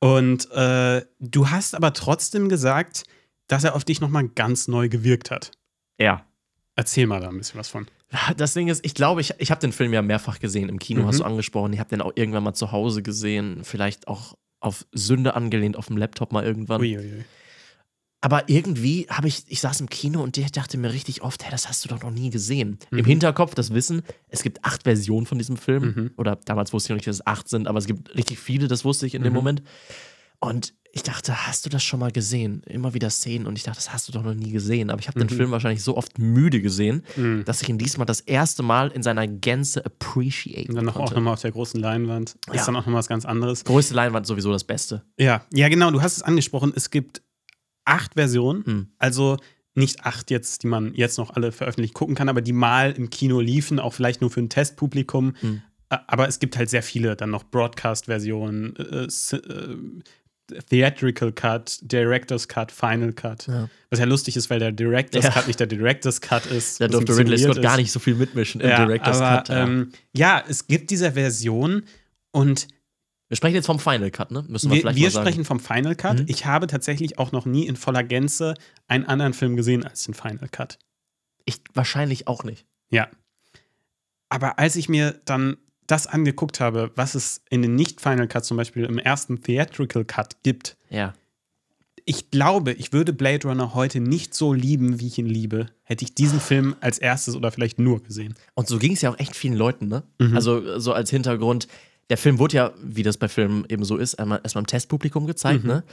Und 0.00 0.50
äh, 0.50 1.02
du 1.20 1.50
hast 1.50 1.76
aber 1.76 1.92
trotzdem 1.92 2.48
gesagt, 2.48 3.04
dass 3.46 3.62
er 3.62 3.76
auf 3.76 3.84
dich 3.84 4.00
nochmal 4.00 4.26
ganz 4.28 4.66
neu 4.66 4.88
gewirkt 4.88 5.30
hat. 5.30 5.52
Ja. 6.00 6.24
Erzähl 6.74 7.06
mal 7.06 7.20
da 7.20 7.28
ein 7.28 7.36
bisschen 7.38 7.58
was 7.58 7.68
von. 7.68 7.86
Das 8.36 8.54
Ding 8.54 8.68
ist, 8.68 8.84
ich 8.84 8.94
glaube, 8.94 9.20
ich, 9.20 9.32
ich 9.38 9.50
habe 9.50 9.60
den 9.60 9.72
Film 9.72 9.92
ja 9.92 10.02
mehrfach 10.02 10.38
gesehen. 10.38 10.68
Im 10.68 10.78
Kino 10.78 11.02
Mhm. 11.02 11.06
hast 11.06 11.20
du 11.20 11.24
angesprochen. 11.24 11.72
Ich 11.72 11.78
habe 11.80 11.90
den 11.90 12.00
auch 12.02 12.12
irgendwann 12.14 12.44
mal 12.44 12.54
zu 12.54 12.72
Hause 12.72 13.02
gesehen. 13.02 13.60
Vielleicht 13.64 14.06
auch 14.08 14.36
auf 14.60 14.86
Sünde 14.92 15.34
angelehnt, 15.34 15.76
auf 15.76 15.86
dem 15.86 15.96
Laptop 15.96 16.32
mal 16.32 16.44
irgendwann. 16.44 16.80
Uiuiui. 16.80 17.24
Aber 18.24 18.48
irgendwie 18.48 19.06
habe 19.10 19.26
ich, 19.26 19.42
ich 19.48 19.60
saß 19.60 19.80
im 19.80 19.88
Kino 19.88 20.22
und 20.22 20.36
ich 20.38 20.52
dachte 20.52 20.78
mir 20.78 20.92
richtig 20.92 21.22
oft, 21.22 21.42
hey, 21.42 21.50
das 21.50 21.68
hast 21.68 21.84
du 21.84 21.88
doch 21.88 22.00
noch 22.02 22.12
nie 22.12 22.30
gesehen. 22.30 22.78
Im 22.92 22.98
Mhm. 22.98 23.04
Hinterkopf 23.06 23.54
das 23.56 23.74
Wissen, 23.74 24.02
es 24.28 24.42
gibt 24.44 24.64
acht 24.64 24.84
Versionen 24.84 25.26
von 25.26 25.38
diesem 25.38 25.56
Film. 25.56 25.82
Mhm. 25.82 26.10
Oder 26.16 26.36
damals 26.36 26.72
wusste 26.72 26.86
ich 26.86 26.90
noch 26.90 26.96
nicht, 26.98 27.08
dass 27.08 27.16
es 27.16 27.26
acht 27.26 27.48
sind, 27.48 27.66
aber 27.66 27.78
es 27.80 27.86
gibt 27.86 28.14
richtig 28.14 28.38
viele, 28.38 28.68
das 28.68 28.84
wusste 28.84 29.06
ich 29.06 29.14
in 29.16 29.22
dem 29.24 29.32
Mhm. 29.32 29.36
Moment. 29.38 29.62
Und 30.38 30.74
ich 30.94 31.02
dachte, 31.02 31.46
hast 31.46 31.64
du 31.64 31.70
das 31.70 31.82
schon 31.82 32.00
mal 32.00 32.12
gesehen? 32.12 32.62
Immer 32.66 32.92
wieder 32.92 33.08
Szenen 33.08 33.46
und 33.46 33.56
ich 33.56 33.62
dachte, 33.64 33.76
das 33.78 33.92
hast 33.94 34.08
du 34.08 34.12
doch 34.12 34.22
noch 34.22 34.34
nie 34.34 34.50
gesehen. 34.52 34.90
Aber 34.90 35.00
ich 35.00 35.08
habe 35.08 35.18
den 35.18 35.26
Mhm. 35.32 35.36
Film 35.38 35.50
wahrscheinlich 35.50 35.82
so 35.82 35.96
oft 35.96 36.18
müde 36.18 36.60
gesehen, 36.60 37.02
Mhm. 37.16 37.44
dass 37.46 37.62
ich 37.62 37.68
ihn 37.70 37.78
diesmal 37.78 38.04
das 38.06 38.20
erste 38.20 38.62
Mal 38.62 38.88
in 38.92 39.02
seiner 39.02 39.26
Gänze 39.26 39.84
appreciaten 39.86 40.68
Und 40.70 40.76
dann 40.76 40.84
noch 40.84 40.96
auch 40.96 41.10
nochmal 41.14 41.32
auf 41.32 41.40
der 41.40 41.50
großen 41.52 41.80
Leinwand. 41.80 42.36
Ist 42.48 42.54
Ja. 42.56 42.66
dann 42.66 42.76
auch 42.76 42.80
nochmal 42.80 42.98
was 42.98 43.08
ganz 43.08 43.24
anderes. 43.24 43.64
Größte 43.64 43.94
Leinwand 43.94 44.26
sowieso 44.26 44.52
das 44.52 44.64
Beste. 44.64 45.02
Ja, 45.18 45.46
ja, 45.52 45.68
genau. 45.70 45.90
Du 45.90 46.02
hast 46.02 46.16
es 46.18 46.22
angesprochen. 46.22 46.72
Es 46.76 46.90
gibt 46.90 47.22
acht 47.86 48.12
Versionen. 48.14 48.62
Mhm. 48.66 48.86
Also 48.98 49.38
nicht 49.74 50.04
acht 50.04 50.30
jetzt, 50.30 50.62
die 50.62 50.66
man 50.66 50.94
jetzt 50.94 51.16
noch 51.16 51.30
alle 51.30 51.52
veröffentlicht 51.52 51.94
gucken 51.94 52.14
kann, 52.14 52.28
aber 52.28 52.42
die 52.42 52.52
mal 52.52 52.92
im 52.92 53.08
Kino 53.08 53.40
liefen, 53.40 53.80
auch 53.80 53.94
vielleicht 53.94 54.20
nur 54.20 54.30
für 54.30 54.40
ein 54.40 54.50
Testpublikum. 54.50 55.32
Mhm. 55.40 55.62
Aber 55.88 56.28
es 56.28 56.38
gibt 56.38 56.56
halt 56.58 56.68
sehr 56.70 56.82
viele, 56.82 57.16
dann 57.16 57.30
noch 57.30 57.44
Broadcast-Versionen, 57.44 58.76
äh, 58.76 59.04
äh, 59.04 59.76
Theatrical 60.70 61.32
Cut, 61.32 61.78
Director's 61.82 62.48
Cut, 62.48 62.72
Final 62.72 63.12
Cut. 63.12 63.46
Ja. 63.46 63.68
Was 63.90 63.98
ja 63.98 64.04
lustig 64.06 64.36
ist, 64.36 64.50
weil 64.50 64.58
der 64.58 64.72
Director's 64.72 65.24
Ja. 65.24 65.30
Cut 65.30 65.46
nicht 65.46 65.60
der 65.60 65.66
Director's 65.66 66.20
Cut 66.20 66.46
ist. 66.46 66.80
Da 66.80 66.88
durfte 66.88 67.16
Ridley 67.16 67.38
Scott 67.38 67.62
gar 67.62 67.76
nicht 67.76 67.92
so 67.92 68.00
viel 68.00 68.14
mitmischen 68.14 68.60
im 68.60 68.68
ja, 68.68 68.84
Director's 68.84 69.20
aber, 69.20 69.36
Cut. 69.38 69.48
Ja. 69.48 69.64
Ähm, 69.64 69.92
ja, 70.12 70.42
es 70.48 70.66
gibt 70.66 70.90
diese 70.90 71.12
Version 71.12 71.84
und 72.30 72.68
wir 73.28 73.36
sprechen 73.36 73.54
jetzt 73.54 73.66
vom 73.66 73.78
Final 73.78 74.10
Cut, 74.10 74.30
ne? 74.30 74.44
Müssen 74.46 74.70
wir, 74.70 74.76
wir, 74.76 74.80
vielleicht 74.82 74.98
wir 74.98 75.04
mal 75.04 75.10
sagen. 75.10 75.26
sprechen 75.26 75.44
vom 75.46 75.58
Final 75.58 75.94
Cut. 75.94 76.18
Mhm. 76.18 76.24
Ich 76.28 76.44
habe 76.44 76.66
tatsächlich 76.66 77.18
auch 77.18 77.32
noch 77.32 77.46
nie 77.46 77.66
in 77.66 77.76
voller 77.76 78.02
Gänze 78.04 78.54
einen 78.88 79.06
anderen 79.06 79.32
Film 79.32 79.56
gesehen 79.56 79.84
als 79.84 80.04
den 80.04 80.12
Final 80.12 80.48
Cut. 80.50 80.78
Ich 81.46 81.62
wahrscheinlich 81.72 82.28
auch 82.28 82.44
nicht. 82.44 82.66
Ja. 82.90 83.08
Aber 84.28 84.58
als 84.58 84.76
ich 84.76 84.90
mir 84.90 85.20
dann 85.24 85.56
das 85.92 86.06
angeguckt 86.08 86.58
habe, 86.58 86.90
was 86.96 87.14
es 87.14 87.42
in 87.50 87.62
den 87.62 87.74
Nicht-Final 87.76 88.26
Cut 88.26 88.44
zum 88.44 88.56
Beispiel 88.56 88.84
im 88.84 88.98
ersten 88.98 89.40
Theatrical 89.42 90.04
Cut 90.04 90.42
gibt, 90.42 90.76
Ja. 90.90 91.12
ich 92.04 92.30
glaube, 92.32 92.72
ich 92.72 92.92
würde 92.92 93.12
Blade 93.12 93.46
Runner 93.46 93.74
heute 93.74 94.00
nicht 94.00 94.34
so 94.34 94.52
lieben, 94.52 94.98
wie 94.98 95.06
ich 95.06 95.18
ihn 95.18 95.26
liebe, 95.26 95.66
hätte 95.84 96.04
ich 96.04 96.14
diesen 96.14 96.40
Film 96.40 96.74
als 96.80 96.98
erstes 96.98 97.36
oder 97.36 97.52
vielleicht 97.52 97.78
nur 97.78 98.02
gesehen. 98.02 98.34
Und 98.54 98.66
so 98.66 98.78
ging 98.78 98.92
es 98.92 99.02
ja 99.02 99.10
auch 99.10 99.18
echt 99.20 99.36
vielen 99.36 99.54
Leuten, 99.56 99.86
ne? 99.86 100.02
Mhm. 100.18 100.34
Also, 100.34 100.80
so 100.80 100.92
als 100.92 101.10
Hintergrund, 101.10 101.68
der 102.10 102.16
Film 102.16 102.38
wurde 102.40 102.56
ja, 102.56 102.72
wie 102.82 103.04
das 103.04 103.16
bei 103.18 103.28
Filmen 103.28 103.64
eben 103.68 103.84
so 103.84 103.96
ist, 103.96 104.16
einmal 104.16 104.40
erstmal 104.42 104.62
im 104.62 104.66
Testpublikum 104.66 105.26
gezeigt, 105.26 105.62
Mhm. 105.62 105.68
ne? 105.70 105.84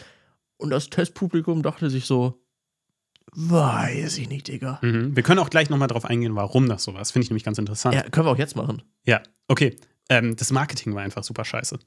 Und 0.58 0.72
das 0.72 0.90
Testpublikum 0.90 1.62
dachte 1.62 1.90
sich 1.92 2.06
so, 2.06 2.42
weiß 3.34 4.18
ich 4.18 4.30
nicht, 4.30 4.48
Digga. 4.48 4.80
Mhm. 4.82 5.16
Wir 5.16 5.24
können 5.24 5.40
auch 5.40 5.50
gleich 5.52 5.70
nochmal 5.70 5.88
drauf 5.88 6.06
eingehen, 6.06 6.36
warum 6.36 6.68
das 6.68 6.84
so 6.84 6.94
war. 6.94 7.00
Das 7.00 7.12
finde 7.12 7.26
ich 7.26 7.30
nämlich 7.30 7.44
ganz 7.44 7.58
interessant. 7.58 7.96
Ja, 7.96 8.02
können 8.04 8.26
wir 8.26 8.32
auch 8.32 8.38
jetzt 8.38 8.56
machen. 8.56 8.82
Ja, 9.06 9.22
okay. 9.48 9.76
Ähm, 10.10 10.36
das 10.36 10.52
Marketing 10.52 10.94
war 10.96 11.04
einfach 11.04 11.24
super 11.24 11.46
scheiße. 11.46 11.78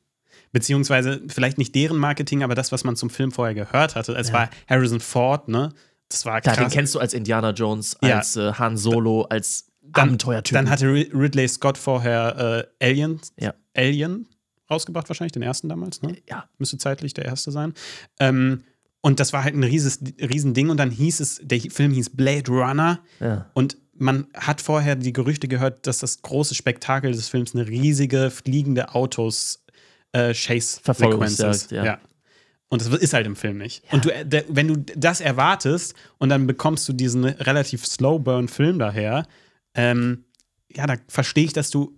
Beziehungsweise 0.52 1.22
vielleicht 1.28 1.58
nicht 1.58 1.74
deren 1.74 1.96
Marketing, 1.98 2.42
aber 2.42 2.54
das, 2.54 2.72
was 2.72 2.84
man 2.84 2.96
zum 2.96 3.10
Film 3.10 3.32
vorher 3.32 3.54
gehört 3.54 3.94
hatte. 3.96 4.12
Es 4.14 4.28
Ja. 4.28 4.34
war 4.34 4.50
Harrison 4.68 5.00
Ford, 5.00 5.48
ne? 5.48 5.72
Das 6.08 6.26
war 6.26 6.40
Klar, 6.40 6.56
krass. 6.56 6.66
den 6.68 6.72
kennst 6.74 6.94
du 6.94 6.98
als 6.98 7.14
Indiana 7.14 7.50
Jones, 7.50 7.96
Ja. 8.02 8.16
als 8.18 8.36
äh, 8.36 8.52
Han 8.54 8.76
Solo, 8.76 9.22
als 9.22 9.66
Dann- 9.80 10.08
Abenteuertyp. 10.08 10.54
Dann 10.54 10.68
hatte 10.70 10.86
Ri- 10.86 11.10
Ridley 11.14 11.48
Scott 11.48 11.78
vorher 11.78 12.66
äh, 12.80 12.86
Alien, 12.86 13.20
Ja. 13.38 13.54
Alien 13.74 14.28
rausgebracht, 14.70 15.08
wahrscheinlich, 15.08 15.32
den 15.32 15.42
ersten 15.42 15.68
damals, 15.68 16.02
ne? 16.02 16.16
ja, 16.28 16.48
Müsste 16.58 16.78
zeitlich 16.78 17.14
der 17.14 17.24
erste 17.24 17.50
sein. 17.50 17.72
Ähm, 18.20 18.62
und 19.00 19.20
das 19.20 19.32
war 19.32 19.42
halt 19.44 19.54
ein 19.54 19.64
rieses, 19.64 20.00
riesen 20.20 20.54
Ding. 20.54 20.68
Und 20.70 20.76
dann 20.76 20.90
hieß 20.90 21.20
es, 21.20 21.40
der 21.42 21.60
Film 21.60 21.92
hieß 21.92 22.10
Blade 22.10 22.50
Runner. 22.50 23.00
ja. 23.20 23.50
Und 23.54 23.76
man 24.02 24.26
hat 24.34 24.60
vorher 24.60 24.96
die 24.96 25.12
Gerüchte 25.12 25.48
gehört, 25.48 25.86
dass 25.86 26.00
das 26.00 26.22
große 26.22 26.54
Spektakel 26.54 27.12
des 27.12 27.28
Films 27.28 27.54
eine 27.54 27.66
riesige 27.66 28.30
fliegende 28.30 28.94
Autos 28.94 29.64
äh, 30.12 30.34
Chase 30.34 30.80
Sequenz 30.84 31.38
ist. 31.38 31.70
ja. 31.70 31.98
Und 32.68 32.80
das 32.80 32.88
ist 32.88 33.12
halt 33.12 33.26
im 33.26 33.36
Film 33.36 33.58
nicht. 33.58 33.84
Und 33.92 34.06
du, 34.06 34.14
äh, 34.14 34.24
der, 34.24 34.44
wenn 34.48 34.68
du 34.68 34.76
das 34.96 35.20
erwartest 35.20 35.94
und 36.18 36.30
dann 36.30 36.46
bekommst 36.46 36.88
du 36.88 36.92
diesen 36.92 37.24
relativ 37.24 37.86
slow 37.86 38.18
burn 38.18 38.48
Film 38.48 38.78
daher, 38.78 39.26
ähm, 39.74 40.24
ja, 40.70 40.86
da 40.86 40.96
verstehe 41.06 41.44
ich, 41.44 41.52
dass 41.52 41.70
du 41.70 41.94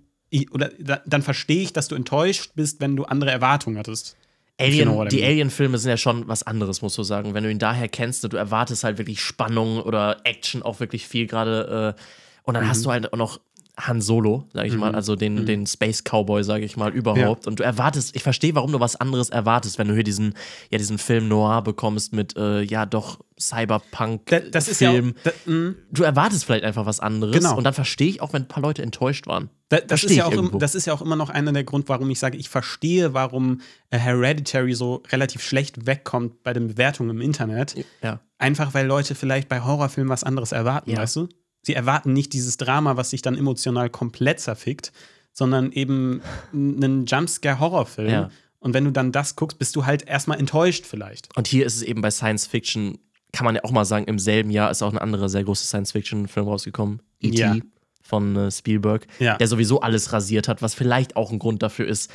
oder 0.50 0.72
da, 0.80 1.00
dann 1.06 1.22
verstehe 1.22 1.62
ich, 1.62 1.72
dass 1.72 1.86
du 1.86 1.94
enttäuscht 1.94 2.52
bist, 2.56 2.80
wenn 2.80 2.96
du 2.96 3.04
andere 3.04 3.30
Erwartungen 3.30 3.78
hattest. 3.78 4.16
You 4.60 4.66
know 4.84 4.92
Alien, 4.92 4.94
what 4.96 5.12
I 5.12 5.16
die. 5.16 5.24
Alien-Filme 5.24 5.78
sind 5.78 5.90
ja 5.90 5.96
schon 5.96 6.28
was 6.28 6.42
anderes, 6.44 6.80
musst 6.82 6.96
du 6.98 7.02
sagen. 7.02 7.34
Wenn 7.34 7.44
du 7.44 7.50
ihn 7.50 7.58
daher 7.58 7.88
kennst, 7.88 8.24
du 8.24 8.36
erwartest 8.36 8.84
halt 8.84 8.98
wirklich 8.98 9.20
Spannung 9.20 9.80
oder 9.80 10.18
Action 10.24 10.62
auch 10.62 10.80
wirklich 10.80 11.06
viel 11.08 11.26
gerade. 11.26 11.94
Äh, 11.96 12.00
und 12.44 12.54
dann 12.54 12.64
Mhm. 12.64 12.68
hast 12.68 12.84
du 12.84 12.90
halt 12.90 13.12
auch 13.12 13.16
noch 13.18 13.40
Han 13.76 14.00
Solo, 14.00 14.46
sag 14.52 14.66
ich 14.66 14.76
mal, 14.76 14.94
also 14.94 15.16
den, 15.16 15.46
den 15.46 15.66
Space 15.66 16.02
Cowboy, 16.04 16.44
sag 16.44 16.62
ich 16.62 16.76
mal, 16.76 16.92
überhaupt. 16.92 17.48
Und 17.48 17.58
du 17.58 17.64
erwartest, 17.64 18.14
ich 18.14 18.22
verstehe, 18.22 18.54
warum 18.54 18.70
du 18.70 18.78
was 18.78 18.94
anderes 18.94 19.30
erwartest, 19.30 19.78
wenn 19.78 19.88
du 19.88 19.94
hier 19.94 20.04
diesen, 20.04 20.34
ja, 20.70 20.78
diesen 20.78 20.98
Film 20.98 21.26
Noir 21.26 21.62
bekommst 21.62 22.12
mit, 22.12 22.36
äh, 22.36 22.62
ja, 22.62 22.86
doch 22.86 23.18
Cyberpunk. 23.38 24.26
Da, 24.26 24.38
das 24.40 24.68
ist 24.68 24.80
ja 24.80 24.92
mh, 24.92 25.74
du 25.90 26.02
erwartest 26.04 26.44
vielleicht 26.44 26.64
einfach 26.64 26.86
was 26.86 27.00
anderes. 27.00 27.34
Genau. 27.36 27.56
Und 27.56 27.64
dann 27.64 27.74
verstehe 27.74 28.08
ich 28.08 28.20
auch, 28.20 28.32
wenn 28.32 28.42
ein 28.42 28.48
paar 28.48 28.62
Leute 28.62 28.82
enttäuscht 28.82 29.26
waren. 29.26 29.50
Da, 29.70 29.80
das, 29.80 30.04
ist 30.04 30.14
ja 30.14 30.28
im, 30.28 30.56
das 30.58 30.76
ist 30.76 30.86
ja 30.86 30.92
auch 30.92 31.02
immer 31.02 31.16
noch 31.16 31.30
einer 31.30 31.52
der 31.52 31.64
Grund, 31.64 31.88
warum 31.88 32.08
ich 32.10 32.20
sage, 32.20 32.36
ich 32.36 32.48
verstehe, 32.48 33.12
warum 33.12 33.60
äh, 33.90 33.98
Hereditary 33.98 34.74
so 34.74 35.02
relativ 35.10 35.42
schlecht 35.42 35.86
wegkommt 35.86 36.42
bei 36.44 36.52
den 36.52 36.68
Bewertungen 36.68 37.10
im 37.10 37.20
Internet. 37.20 37.74
Ja. 38.02 38.20
Einfach 38.38 38.72
weil 38.74 38.86
Leute 38.86 39.14
vielleicht 39.16 39.48
bei 39.48 39.62
Horrorfilmen 39.62 40.10
was 40.10 40.22
anderes 40.22 40.52
erwarten, 40.52 40.90
Ja. 40.90 40.98
weißt 40.98 41.16
du? 41.16 41.28
Sie 41.64 41.74
erwarten 41.74 42.12
nicht 42.12 42.32
dieses 42.32 42.56
Drama, 42.56 42.96
was 42.96 43.10
sich 43.10 43.22
dann 43.22 43.36
emotional 43.36 43.90
komplett 43.90 44.40
zerfickt, 44.40 44.92
sondern 45.32 45.72
eben 45.72 46.20
einen 46.52 47.06
Jumpscare-Horrorfilm. 47.06 48.08
Ja. 48.10 48.30
Und 48.60 48.72
wenn 48.74 48.84
du 48.84 48.92
dann 48.92 49.12
das 49.12 49.36
guckst, 49.36 49.58
bist 49.58 49.74
du 49.76 49.84
halt 49.84 50.06
erstmal 50.06 50.38
enttäuscht 50.38 50.86
vielleicht. 50.86 51.36
Und 51.36 51.46
hier 51.48 51.66
ist 51.66 51.76
es 51.76 51.82
eben 51.82 52.00
bei 52.00 52.10
Science 52.10 52.46
Fiction, 52.46 52.98
kann 53.32 53.44
man 53.44 53.56
ja 53.56 53.64
auch 53.64 53.72
mal 53.72 53.84
sagen, 53.84 54.06
im 54.06 54.18
selben 54.18 54.50
Jahr 54.50 54.70
ist 54.70 54.82
auch 54.82 54.92
ein 54.92 54.98
anderer 54.98 55.28
sehr 55.28 55.44
großer 55.44 55.64
Science-Fiction-Film 55.66 56.46
rausgekommen. 56.46 57.00
E.T. 57.20 57.36
Ja. 57.36 57.56
von 58.02 58.36
äh, 58.36 58.50
Spielberg, 58.50 59.06
Ja. 59.18 59.36
der 59.38 59.48
sowieso 59.48 59.80
alles 59.80 60.12
rasiert 60.12 60.46
hat, 60.48 60.62
was 60.62 60.74
vielleicht 60.74 61.16
auch 61.16 61.32
ein 61.32 61.38
Grund 61.38 61.62
dafür 61.62 61.86
ist, 61.88 62.10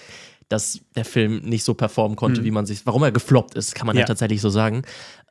dass 0.49 0.79
der 0.95 1.05
Film 1.05 1.41
nicht 1.43 1.63
so 1.63 1.73
performen 1.75 2.15
konnte, 2.15 2.43
wie 2.43 2.51
man 2.51 2.65
sich, 2.65 2.85
warum 2.85 3.03
er 3.03 3.11
gefloppt 3.11 3.55
ist, 3.55 3.75
kann 3.75 3.85
man 3.87 3.95
ja, 3.95 3.99
Mhm. 3.99 4.01
Ja. 4.01 4.05
tatsächlich 4.07 4.41
so 4.41 4.49
sagen. 4.49 4.81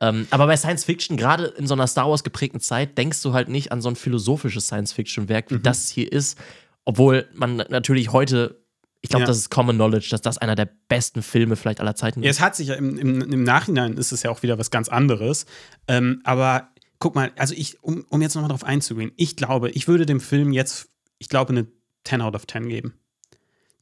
Ähm, 0.01 0.27
aber 0.31 0.47
bei 0.47 0.55
Science 0.57 0.85
Fiction, 0.85 1.17
gerade 1.17 1.45
in 1.45 1.67
so 1.67 1.73
einer 1.73 1.87
Star 1.87 2.09
Wars 2.09 2.23
geprägten 2.23 2.59
Zeit, 2.61 2.97
denkst 2.97 3.21
du 3.21 3.33
halt 3.33 3.49
nicht 3.49 3.71
an 3.71 3.81
so 3.81 3.89
ein 3.89 3.95
philosophisches 3.95 4.67
Science-Fiction-Werk, 4.67 5.51
wie 5.51 5.55
Mhm. 5.55 5.63
das 5.63 5.89
hier 5.89 6.11
ist. 6.11 6.37
Obwohl 6.85 7.27
man 7.33 7.57
natürlich 7.69 8.11
heute, 8.13 8.63
ich 9.01 9.09
glaube, 9.09 9.23
Ja. 9.23 9.27
das 9.27 9.37
ist 9.37 9.49
Common 9.49 9.75
Knowledge, 9.75 10.07
dass 10.09 10.21
das 10.21 10.37
einer 10.37 10.55
der 10.55 10.69
besten 10.87 11.21
Filme 11.21 11.55
vielleicht 11.55 11.81
aller 11.81 11.95
Zeiten 11.95 12.23
Ja, 12.23 12.29
ist. 12.29 12.37
es 12.37 12.41
hat 12.41 12.55
sich 12.55 12.69
ja 12.69 12.75
im, 12.75 12.97
im, 12.97 13.21
im 13.21 13.43
Nachhinein 13.43 13.97
ist 13.97 14.11
es 14.11 14.23
ja 14.23 14.31
auch 14.31 14.41
wieder 14.41 14.57
was 14.57 14.71
ganz 14.71 14.89
anderes. 14.89 15.45
Ähm, 15.87 16.21
aber 16.23 16.69
guck 16.99 17.15
mal, 17.15 17.31
also 17.37 17.53
ich, 17.55 17.83
um, 17.83 18.05
um 18.09 18.21
jetzt 18.21 18.35
nochmal 18.35 18.49
drauf 18.49 18.63
einzugehen, 18.63 19.11
ich 19.17 19.35
glaube, 19.35 19.69
ich 19.71 19.87
würde 19.87 20.05
dem 20.05 20.19
Film 20.21 20.51
jetzt 20.53 20.87
ich 21.21 21.27
glaube, 21.27 21.49
eine 21.51 21.67
10 22.05 22.21
out 22.21 22.33
of 22.35 22.47
10 22.47 22.69
geben. 22.69 22.93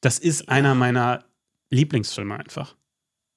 Das 0.01 0.19
ist 0.19 0.49
einer 0.49 0.75
meiner 0.75 1.25
Lieblingsfilme 1.69 2.37
einfach. 2.37 2.75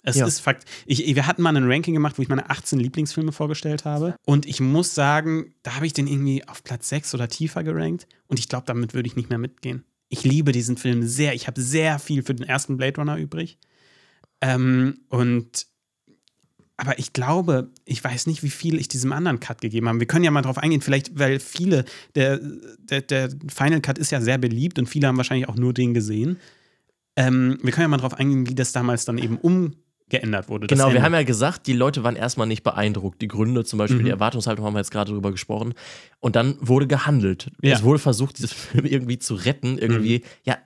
Es 0.02 0.16
Ja. 0.16 0.26
ist 0.26 0.40
Fakt. 0.40 0.64
Ich, 0.86 1.14
wir 1.14 1.26
hatten 1.26 1.42
mal 1.42 1.54
ein 1.54 1.70
Ranking 1.70 1.92
gemacht, 1.94 2.16
wo 2.18 2.22
ich 2.22 2.28
meine 2.28 2.48
18 2.48 2.78
Lieblingsfilme 2.78 3.32
vorgestellt 3.32 3.84
habe. 3.84 4.16
Und 4.24 4.46
ich 4.46 4.60
muss 4.60 4.94
sagen, 4.94 5.54
da 5.62 5.74
habe 5.76 5.86
ich 5.86 5.92
den 5.92 6.06
irgendwie 6.06 6.46
auf 6.48 6.64
Platz 6.64 6.88
6 6.88 7.14
oder 7.14 7.28
tiefer 7.28 7.62
gerankt. 7.64 8.06
Und 8.26 8.38
ich 8.38 8.48
glaube, 8.48 8.64
damit 8.66 8.94
würde 8.94 9.08
ich 9.08 9.16
nicht 9.16 9.28
mehr 9.28 9.38
mitgehen. 9.38 9.84
Ich 10.08 10.24
liebe 10.24 10.52
diesen 10.52 10.76
Film 10.76 11.06
sehr. 11.06 11.34
Ich 11.34 11.46
habe 11.46 11.60
sehr 11.60 11.98
viel 11.98 12.22
für 12.22 12.34
den 12.34 12.46
ersten 12.46 12.76
Blade 12.78 12.96
Runner 12.98 13.16
übrig. 13.16 13.58
Ähm, 14.40 15.00
und 15.08 15.66
aber 16.80 16.98
ich 16.98 17.12
glaube, 17.12 17.68
ich 17.84 18.02
weiß 18.02 18.26
nicht, 18.26 18.42
wie 18.42 18.50
viel 18.50 18.78
ich 18.78 18.88
diesem 18.88 19.12
anderen 19.12 19.38
Cut 19.38 19.60
gegeben 19.60 19.88
habe. 19.88 20.00
Wir 20.00 20.06
können 20.06 20.24
ja 20.24 20.30
mal 20.30 20.42
drauf 20.42 20.58
eingehen, 20.58 20.80
vielleicht, 20.80 21.18
weil 21.18 21.38
viele, 21.38 21.84
der, 22.14 22.40
der, 22.78 23.02
der 23.02 23.28
Final 23.54 23.80
Cut 23.80 23.98
ist 23.98 24.10
ja 24.10 24.20
sehr 24.20 24.38
beliebt 24.38 24.78
und 24.78 24.86
viele 24.88 25.06
haben 25.06 25.16
wahrscheinlich 25.16 25.48
auch 25.48 25.56
nur 25.56 25.74
den 25.74 25.94
gesehen. 25.94 26.38
Ähm, 27.16 27.58
wir 27.62 27.72
können 27.72 27.82
ja 27.84 27.88
mal 27.88 27.96
drauf 27.98 28.14
eingehen, 28.14 28.48
wie 28.48 28.54
das 28.54 28.72
damals 28.72 29.04
dann 29.04 29.18
eben 29.18 29.36
umgeändert 29.38 30.48
wurde. 30.48 30.66
Genau, 30.68 30.84
wir 30.84 30.90
Ende. 30.90 31.02
haben 31.02 31.12
ja 31.14 31.22
gesagt, 31.22 31.66
die 31.66 31.72
Leute 31.74 32.02
waren 32.04 32.16
erstmal 32.16 32.46
nicht 32.46 32.62
beeindruckt. 32.62 33.20
Die 33.20 33.28
Gründe, 33.28 33.64
zum 33.64 33.78
Beispiel 33.78 34.00
Mhm. 34.00 34.04
die 34.04 34.10
Erwartungshaltung, 34.10 34.64
haben 34.64 34.74
wir 34.74 34.80
jetzt 34.80 34.90
gerade 34.92 35.12
drüber 35.12 35.30
gesprochen. 35.30 35.74
Und 36.20 36.36
dann 36.36 36.56
wurde 36.60 36.86
gehandelt. 36.86 37.50
Ja. 37.62 37.74
Es 37.76 37.82
wurde 37.82 37.98
versucht, 37.98 38.38
dieses 38.38 38.52
Film 38.52 38.86
irgendwie 38.86 39.18
zu 39.18 39.34
retten. 39.34 39.76
Irgendwie, 39.76 40.18
Mhm. 40.20 40.24
ja. 40.44 40.58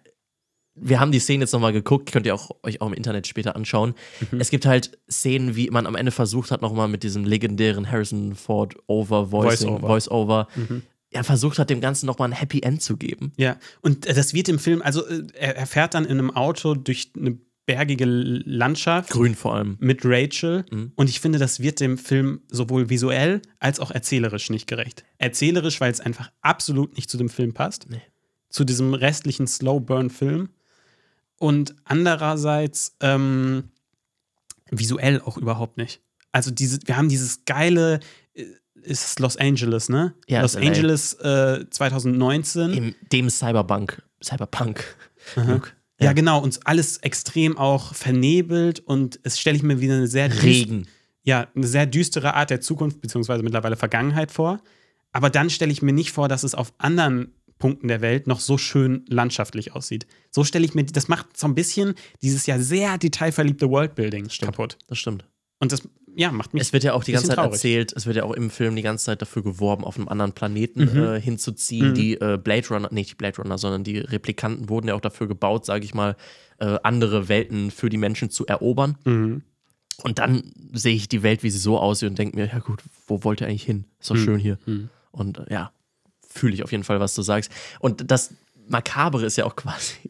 Wir 0.76 0.98
haben 1.00 1.12
die 1.12 1.20
Szene 1.20 1.44
jetzt 1.44 1.52
nochmal 1.52 1.72
geguckt, 1.72 2.10
könnt 2.12 2.26
ihr 2.26 2.34
auch, 2.34 2.50
euch 2.62 2.80
auch 2.80 2.88
im 2.88 2.94
Internet 2.94 3.26
später 3.26 3.54
anschauen. 3.56 3.94
Mhm. 4.32 4.40
Es 4.40 4.50
gibt 4.50 4.66
halt 4.66 4.98
Szenen, 5.10 5.54
wie 5.56 5.70
man 5.70 5.86
am 5.86 5.94
Ende 5.94 6.10
versucht 6.10 6.50
hat, 6.50 6.62
nochmal 6.62 6.88
mit 6.88 7.02
diesem 7.04 7.24
legendären 7.24 7.90
Harrison 7.90 8.34
Ford 8.34 8.74
Over 8.88 9.30
Voicing, 9.30 9.78
Voice-Over. 9.80 9.86
Voice-Over, 9.86 10.48
Mhm. 10.56 10.82
er 11.10 11.22
versucht 11.24 11.58
hat, 11.60 11.70
dem 11.70 11.80
Ganzen 11.80 12.06
nochmal 12.06 12.28
ein 12.30 12.32
Happy 12.32 12.60
End 12.60 12.82
zu 12.82 12.96
geben. 12.96 13.32
Ja, 13.36 13.56
und 13.82 14.06
äh, 14.06 14.14
das 14.14 14.34
wird 14.34 14.48
im 14.48 14.58
Film, 14.58 14.82
also 14.82 15.06
äh, 15.06 15.22
er, 15.34 15.56
er 15.56 15.66
fährt 15.66 15.94
dann 15.94 16.04
in 16.04 16.12
einem 16.18 16.30
Auto 16.32 16.74
durch 16.74 17.12
eine 17.16 17.38
bergige 17.66 18.04
Landschaft. 18.04 19.10
Grün 19.10 19.34
vor 19.34 19.54
allem. 19.54 19.76
mit 19.80 20.00
Rachel. 20.04 20.66
Mhm. 20.70 20.92
Und 20.96 21.08
ich 21.08 21.20
finde, 21.20 21.38
das 21.38 21.60
wird 21.60 21.80
dem 21.80 21.96
Film 21.98 22.42
sowohl 22.50 22.90
visuell 22.90 23.40
als 23.58 23.80
auch 23.80 23.90
erzählerisch 23.90 24.50
nicht 24.50 24.66
gerecht. 24.66 25.04
Erzählerisch, 25.18 25.80
weil 25.80 25.90
es 25.90 26.00
einfach 26.00 26.30
absolut 26.42 26.96
nicht 26.96 27.08
zu 27.08 27.16
dem 27.16 27.28
Film 27.30 27.54
passt. 27.54 27.86
Nee. 27.88 28.02
Zu 28.50 28.64
diesem 28.64 28.92
restlichen 28.92 29.46
Slow-Burn-Film. 29.46 30.50
Und 31.38 31.74
andererseits 31.84 32.96
ähm, 33.00 33.70
visuell 34.70 35.20
auch 35.20 35.36
überhaupt 35.36 35.76
nicht. 35.76 36.00
Also 36.32 36.50
diese, 36.50 36.78
wir 36.84 36.96
haben 36.96 37.08
dieses 37.08 37.44
geile, 37.44 38.00
äh, 38.34 38.44
ist 38.82 39.04
es 39.04 39.18
Los 39.18 39.36
Angeles, 39.36 39.88
ne? 39.88 40.14
Ja, 40.26 40.42
Los. 40.42 40.56
Angeles 40.56 41.14
äh, 41.14 41.64
2019. 41.70 42.72
Im, 42.72 42.94
dem 43.12 43.30
Cyberpunk, 43.30 44.02
Cyberpunk. 44.22 44.84
Look. 45.36 45.74
ja, 46.00 46.12
genau. 46.12 46.40
Und 46.42 46.60
alles 46.66 46.98
extrem 46.98 47.56
auch 47.56 47.94
vernebelt 47.94 48.80
und 48.80 49.20
es 49.22 49.38
stelle 49.38 49.56
ich 49.56 49.62
mir 49.62 49.80
wieder 49.80 49.94
eine 49.94 50.08
sehr 50.08 50.42
Regen. 50.42 50.86
ja, 51.22 51.46
eine 51.54 51.66
sehr 51.66 51.86
düstere 51.86 52.34
Art 52.34 52.50
der 52.50 52.60
Zukunft, 52.60 53.00
beziehungsweise 53.00 53.42
mittlerweile 53.42 53.76
Vergangenheit 53.76 54.30
vor. 54.30 54.60
Aber 55.12 55.30
dann 55.30 55.48
stelle 55.50 55.72
ich 55.72 55.82
mir 55.82 55.92
nicht 55.92 56.10
vor, 56.10 56.28
dass 56.28 56.42
es 56.42 56.54
auf 56.54 56.74
anderen 56.78 57.32
Punkten 57.58 57.88
der 57.88 58.00
Welt 58.00 58.26
noch 58.26 58.40
so 58.40 58.58
schön 58.58 59.04
landschaftlich 59.08 59.72
aussieht. 59.72 60.06
So 60.30 60.44
stelle 60.44 60.64
ich 60.64 60.74
mir, 60.74 60.84
das 60.84 61.08
macht 61.08 61.36
so 61.36 61.46
ein 61.46 61.54
bisschen 61.54 61.94
dieses 62.22 62.46
ja 62.46 62.58
sehr 62.58 62.98
detailverliebte 62.98 63.70
Worldbuilding 63.70 64.28
kaputt. 64.40 64.76
Das 64.88 64.98
stimmt. 64.98 65.24
Und 65.60 65.72
das, 65.72 65.88
ja, 66.16 66.30
macht 66.32 66.52
mich. 66.52 66.60
Es 66.62 66.72
wird 66.72 66.84
ja 66.84 66.92
auch 66.92 67.04
die 67.04 67.12
ganze 67.12 67.28
Zeit 67.28 67.36
traurig. 67.36 67.52
erzählt, 67.54 67.92
es 67.96 68.06
wird 68.06 68.16
ja 68.16 68.24
auch 68.24 68.32
im 68.34 68.50
Film 68.50 68.76
die 68.76 68.82
ganze 68.82 69.04
Zeit 69.06 69.22
dafür 69.22 69.42
geworben, 69.42 69.84
auf 69.84 69.96
einem 69.96 70.08
anderen 70.08 70.32
Planeten 70.32 70.80
Mhm. 70.92 71.02
äh, 71.02 71.20
hinzuziehen. 71.20 71.94
Die 71.94 72.14
äh, 72.20 72.38
Blade 72.42 72.68
Runner, 72.68 72.88
nicht 72.92 73.10
die 73.12 73.14
Blade 73.14 73.40
Runner, 73.40 73.56
sondern 73.56 73.84
die 73.84 73.98
Replikanten 73.98 74.68
wurden 74.68 74.88
ja 74.88 74.94
auch 74.94 75.00
dafür 75.00 75.26
gebaut, 75.28 75.64
sage 75.64 75.84
ich 75.84 75.94
mal, 75.94 76.16
äh, 76.58 76.76
andere 76.82 77.28
Welten 77.28 77.70
für 77.70 77.88
die 77.88 77.96
Menschen 77.98 78.30
zu 78.30 78.46
erobern. 78.46 78.98
Mhm. 79.04 79.42
Und 80.02 80.18
dann 80.18 80.52
sehe 80.72 80.94
ich 80.94 81.08
die 81.08 81.22
Welt, 81.22 81.44
wie 81.44 81.50
sie 81.50 81.58
so 81.58 81.78
aussieht 81.78 82.10
und 82.10 82.18
denke 82.18 82.36
mir, 82.36 82.46
ja 82.46 82.58
gut, 82.58 82.80
wo 83.06 83.22
wollt 83.22 83.40
ihr 83.40 83.46
eigentlich 83.46 83.62
hin? 83.62 83.84
Ist 84.00 84.10
doch 84.10 84.16
Mhm. 84.16 84.24
schön 84.24 84.38
hier. 84.40 84.58
Mhm. 84.66 84.90
Und 85.12 85.38
äh, 85.38 85.46
ja, 85.52 85.72
fühle 86.34 86.54
ich 86.54 86.62
auf 86.62 86.72
jeden 86.72 86.84
Fall, 86.84 87.00
was 87.00 87.14
du 87.14 87.22
sagst. 87.22 87.50
Und 87.78 88.10
das 88.10 88.34
Makabere 88.68 89.24
ist 89.26 89.36
ja 89.36 89.44
auch 89.44 89.56
quasi, 89.56 90.03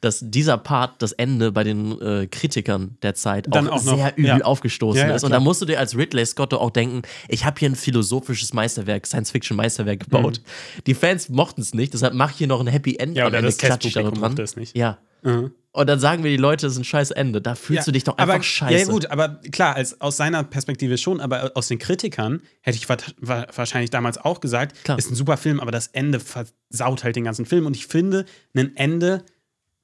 dass 0.00 0.20
dieser 0.22 0.58
Part, 0.58 1.02
das 1.02 1.12
Ende 1.12 1.52
bei 1.52 1.64
den 1.64 2.00
äh, 2.00 2.26
Kritikern 2.26 2.96
der 3.02 3.14
Zeit 3.14 3.50
auch, 3.52 3.56
auch 3.58 3.62
noch, 3.62 3.78
sehr 3.96 4.12
übel 4.16 4.26
ja. 4.26 4.40
aufgestoßen 4.40 5.00
Ja, 5.00 5.08
ja, 5.08 5.14
ist. 5.14 5.24
Und 5.24 5.30
da 5.32 5.40
musst 5.40 5.62
du 5.62 5.66
dir 5.66 5.78
als 5.78 5.96
Ridley 5.96 6.24
Scott 6.26 6.52
auch 6.54 6.70
denken, 6.70 7.02
ich 7.28 7.44
habe 7.44 7.58
hier 7.58 7.70
ein 7.70 7.76
philosophisches 7.76 8.52
Meisterwerk, 8.52 9.06
Science-Fiction-Meisterwerk 9.06 10.00
gebaut. 10.00 10.40
Die 10.86 10.94
Fans 10.94 11.28
mochten 11.28 11.60
es 11.60 11.74
nicht, 11.74 11.94
deshalb 11.94 12.14
mach 12.14 12.30
hier 12.32 12.46
noch 12.46 12.60
ein 12.60 12.66
Happy 12.66 12.96
End 12.96 13.12
Mhm. 13.12 13.16
Ja, 13.16 13.26
oder 13.28 13.40
das 13.42 13.56
Testpublikum 13.56 14.20
mochte 14.20 14.42
es 14.42 14.56
nicht. 14.56 14.76
Ja. 14.76 14.98
Mhm. 15.22 15.52
Und 15.72 15.86
dann 15.88 16.00
sagen 16.00 16.24
wir 16.24 16.30
die 16.30 16.36
Leute, 16.38 16.66
es 16.66 16.72
ist 16.72 16.78
ein 16.78 16.84
scheiß 16.84 17.10
Ende. 17.10 17.42
Da 17.42 17.54
fühlst 17.54 17.86
du 17.86 17.92
dich 17.92 18.02
doch 18.04 18.16
einfach 18.16 18.34
aber, 18.36 18.42
scheiße. 18.42 18.86
Ja, 18.86 18.92
gut, 18.92 19.10
aber 19.10 19.40
klar, 19.52 19.76
als, 19.76 20.00
aus 20.00 20.16
seiner 20.16 20.42
Perspektive 20.42 20.96
schon, 20.96 21.20
aber 21.20 21.52
aus 21.54 21.68
den 21.68 21.78
Kritikern 21.78 22.40
hätte 22.62 22.78
ich 22.78 22.88
wa- 22.88 22.96
wa- 23.20 23.46
wahrscheinlich 23.54 23.90
damals 23.90 24.16
auch 24.16 24.40
gesagt, 24.40 24.84
Klar. 24.84 24.96
ist 24.98 25.10
ein 25.10 25.14
super 25.14 25.36
Film, 25.36 25.60
aber 25.60 25.70
das 25.72 25.88
Ende 25.88 26.18
versaut 26.20 27.04
halt 27.04 27.16
den 27.16 27.24
ganzen 27.24 27.44
Film. 27.44 27.66
Und 27.66 27.76
ich 27.76 27.86
finde, 27.88 28.24
ein 28.54 28.74
Ende 28.76 29.22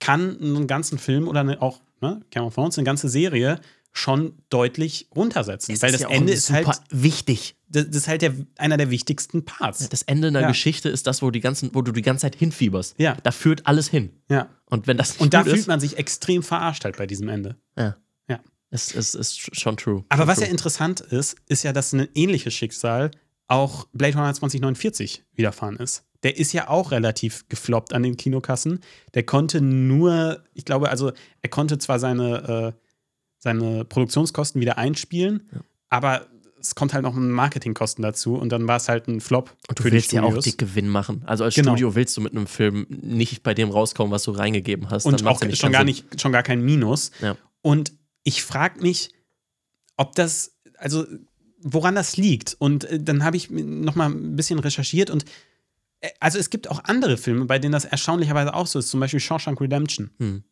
kann 0.02 0.36
einen 0.40 0.66
ganzen 0.66 0.98
Film 0.98 1.28
oder 1.28 1.40
eine, 1.40 1.62
auch 1.62 1.80
ne, 2.00 2.20
Game 2.30 2.42
of 2.42 2.54
Thrones, 2.54 2.76
eine 2.76 2.84
ganze 2.84 3.08
Serie 3.08 3.60
schon 3.92 4.34
deutlich 4.48 5.06
runtersetzen. 5.14 5.74
Es 5.74 5.82
weil 5.82 5.94
ist 5.94 6.02
das 6.02 6.10
ja 6.10 6.16
Ende 6.16 6.32
ist 6.32 6.46
super 6.46 6.66
halt, 6.66 6.80
wichtig. 6.90 7.54
das 7.68 7.84
ist 7.86 8.08
halt 8.08 8.22
der, 8.22 8.32
einer 8.56 8.76
der 8.78 8.90
wichtigsten 8.90 9.44
Parts. 9.44 9.88
Das 9.90 10.02
Ende 10.02 10.28
einer 10.28 10.40
Ja. 10.40 10.48
Geschichte 10.48 10.88
ist 10.88 11.06
das, 11.06 11.22
wo, 11.22 11.30
die 11.30 11.40
ganzen, 11.40 11.72
wo 11.74 11.82
du 11.82 11.92
die 11.92 12.02
ganze 12.02 12.22
Zeit 12.22 12.34
hinfieberst. 12.34 12.94
Ja. 12.98 13.16
Da 13.22 13.30
führt 13.30 13.66
alles 13.66 13.88
hin. 13.88 14.10
Ja. 14.28 14.48
Und 14.68 14.86
wenn 14.88 14.96
das 14.96 15.18
Und 15.18 15.34
da 15.34 15.44
fühlt 15.44 15.56
ist, 15.56 15.68
man 15.68 15.78
sich 15.78 15.98
extrem 15.98 16.42
verarscht 16.42 16.84
halt 16.84 16.96
bei 16.96 17.06
diesem 17.06 17.28
Ende. 17.28 17.56
ja. 17.78 17.96
Ja. 18.28 18.40
Es, 18.70 18.94
es 18.94 19.14
ist 19.14 19.54
schon 19.56 19.76
true. 19.76 20.04
Aber 20.08 20.22
schon 20.22 20.28
was 20.28 20.38
true. 20.38 20.46
ja 20.46 20.50
interessant 20.50 21.00
ist, 21.02 21.36
ist 21.46 21.62
ja, 21.62 21.72
dass 21.74 21.92
ein 21.92 22.08
ähnliches 22.14 22.54
Schicksal 22.54 23.10
auch 23.48 23.86
Blade 23.92 24.14
Runner 24.16 24.32
2049 24.32 25.24
widerfahren 25.34 25.76
ist. 25.76 26.04
Der 26.22 26.38
ist 26.38 26.52
ja 26.52 26.68
auch 26.68 26.92
relativ 26.92 27.48
gefloppt 27.48 27.92
an 27.92 28.02
den 28.02 28.16
Kinokassen. 28.16 28.80
Der 29.14 29.24
konnte 29.24 29.60
nur, 29.60 30.42
ich 30.54 30.64
glaube, 30.64 30.88
also 30.88 31.12
er 31.40 31.48
konnte 31.50 31.78
zwar 31.78 31.98
seine, 31.98 32.74
äh, 32.76 32.80
seine 33.38 33.84
Produktionskosten 33.84 34.60
wieder 34.60 34.78
einspielen, 34.78 35.48
aber 35.88 36.26
es 36.60 36.76
kommt 36.76 36.94
halt 36.94 37.02
noch 37.02 37.14
Marketingkosten 37.14 38.02
dazu 38.02 38.36
und 38.36 38.50
dann 38.50 38.68
war 38.68 38.76
es 38.76 38.88
halt 38.88 39.08
ein 39.08 39.20
Flop 39.20 39.56
Und 39.68 39.80
du 39.80 39.84
willst 39.84 40.12
ja 40.12 40.22
auch 40.22 40.38
dick 40.38 40.58
Gewinn 40.58 40.88
machen. 40.88 41.22
Also 41.26 41.42
als 41.42 41.56
Genau. 41.56 41.72
Studio 41.72 41.96
willst 41.96 42.16
du 42.16 42.20
mit 42.20 42.32
einem 42.32 42.46
Film 42.46 42.86
nicht 42.88 43.42
bei 43.42 43.52
dem 43.52 43.70
rauskommen, 43.70 44.12
was 44.12 44.22
du 44.22 44.30
reingegeben 44.30 44.88
hast. 44.90 45.04
und 45.06 45.26
auch 45.26 45.42
ja 45.42 45.56
schon 45.56 45.72
gar 45.72 45.82
nicht, 45.82 46.20
schon 46.20 46.30
gar 46.30 46.44
kein 46.44 46.62
Minus. 46.62 47.10
Ja. 47.20 47.36
Und 47.62 47.92
ich 48.22 48.44
frage 48.44 48.80
mich, 48.80 49.10
ob 49.96 50.14
das, 50.14 50.52
also 50.78 51.04
woran 51.62 51.94
das 51.94 52.16
liegt. 52.16 52.56
Und 52.58 52.84
äh, 52.84 53.00
dann 53.00 53.24
habe 53.24 53.36
ich 53.36 53.50
noch 53.50 53.94
mal 53.94 54.10
ein 54.10 54.36
bisschen 54.36 54.58
recherchiert 54.58 55.10
und 55.10 55.24
äh, 56.00 56.10
also 56.20 56.38
es 56.38 56.50
gibt 56.50 56.70
auch 56.70 56.84
andere 56.84 57.16
Filme, 57.16 57.46
bei 57.46 57.58
denen 57.58 57.72
das 57.72 57.84
erstaunlicherweise 57.84 58.54
auch 58.54 58.66
so 58.66 58.78
ist, 58.78 58.90
zum 58.90 59.00
Beispiel 59.00 59.20
Shawshank 59.20 59.60
Redemption. 59.60 60.10
Hm. 60.18 60.44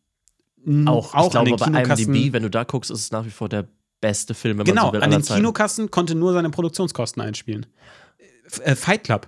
Auch, 0.87 1.13
auch 1.13 1.25
ich 1.25 1.31
glaube, 1.31 1.55
bei. 1.55 1.83
IMDb, 1.83 2.33
wenn 2.33 2.43
du 2.43 2.49
da 2.49 2.63
guckst, 2.63 2.91
ist 2.91 2.99
es 2.99 3.11
nach 3.11 3.25
wie 3.25 3.31
vor 3.31 3.49
der 3.49 3.67
beste 3.99 4.33
Film, 4.33 4.57
wenn 4.57 4.65
genau, 4.65 4.83
man 4.83 4.89
so 4.89 4.93
will, 4.93 5.03
an 5.03 5.11
den. 5.11 5.21
Kinokassen 5.23 5.91
konnte 5.91 6.15
nur 6.15 6.33
seine 6.33 6.49
Produktionskosten 6.49 7.21
einspielen. 7.21 7.65
Äh, 8.63 8.75
Fight 8.75 9.03
Club, 9.03 9.27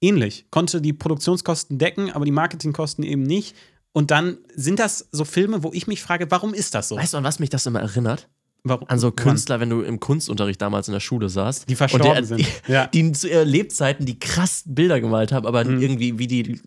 ähnlich. 0.00 0.46
Konnte 0.50 0.80
die 0.80 0.92
Produktionskosten 0.92 1.78
decken, 1.78 2.10
aber 2.12 2.24
die 2.24 2.30
Marketingkosten 2.30 3.04
eben 3.04 3.22
nicht. 3.22 3.56
Und 3.92 4.10
dann 4.10 4.38
sind 4.54 4.78
das 4.78 5.08
so 5.10 5.24
Filme, 5.24 5.62
wo 5.62 5.72
ich 5.72 5.86
mich 5.86 6.02
frage, 6.02 6.30
warum 6.30 6.52
ist 6.52 6.74
das 6.74 6.88
so? 6.88 6.96
Weißt 6.96 7.14
du, 7.14 7.18
an 7.18 7.24
was 7.24 7.38
mich 7.38 7.48
das 7.48 7.64
immer 7.64 7.80
erinnert? 7.80 8.28
Warum? 8.68 8.88
An 8.88 8.98
so? 8.98 9.10
Künstler, 9.12 9.60
wenn 9.60 9.70
du 9.70 9.82
im 9.82 10.00
Kunstunterricht 10.00 10.60
damals 10.60 10.88
in 10.88 10.92
der 10.92 11.00
Schule 11.00 11.28
saßt. 11.28 11.68
Die 11.68 11.74
verstorben 11.76 12.12
der, 12.14 12.24
sind. 12.24 12.40
Die, 12.40 12.46
Ja. 12.72 12.86
die 12.88 13.12
zu 13.12 13.28
ihren 13.28 13.48
Lebzeiten 13.48 14.06
die 14.06 14.18
krass 14.18 14.62
Bilder 14.66 15.00
gemalt 15.00 15.32
haben, 15.32 15.46
aber 15.46 15.64
Mhm. 15.64 15.80
irgendwie, 15.80 16.18
wie 16.18 16.26
die 16.26 16.60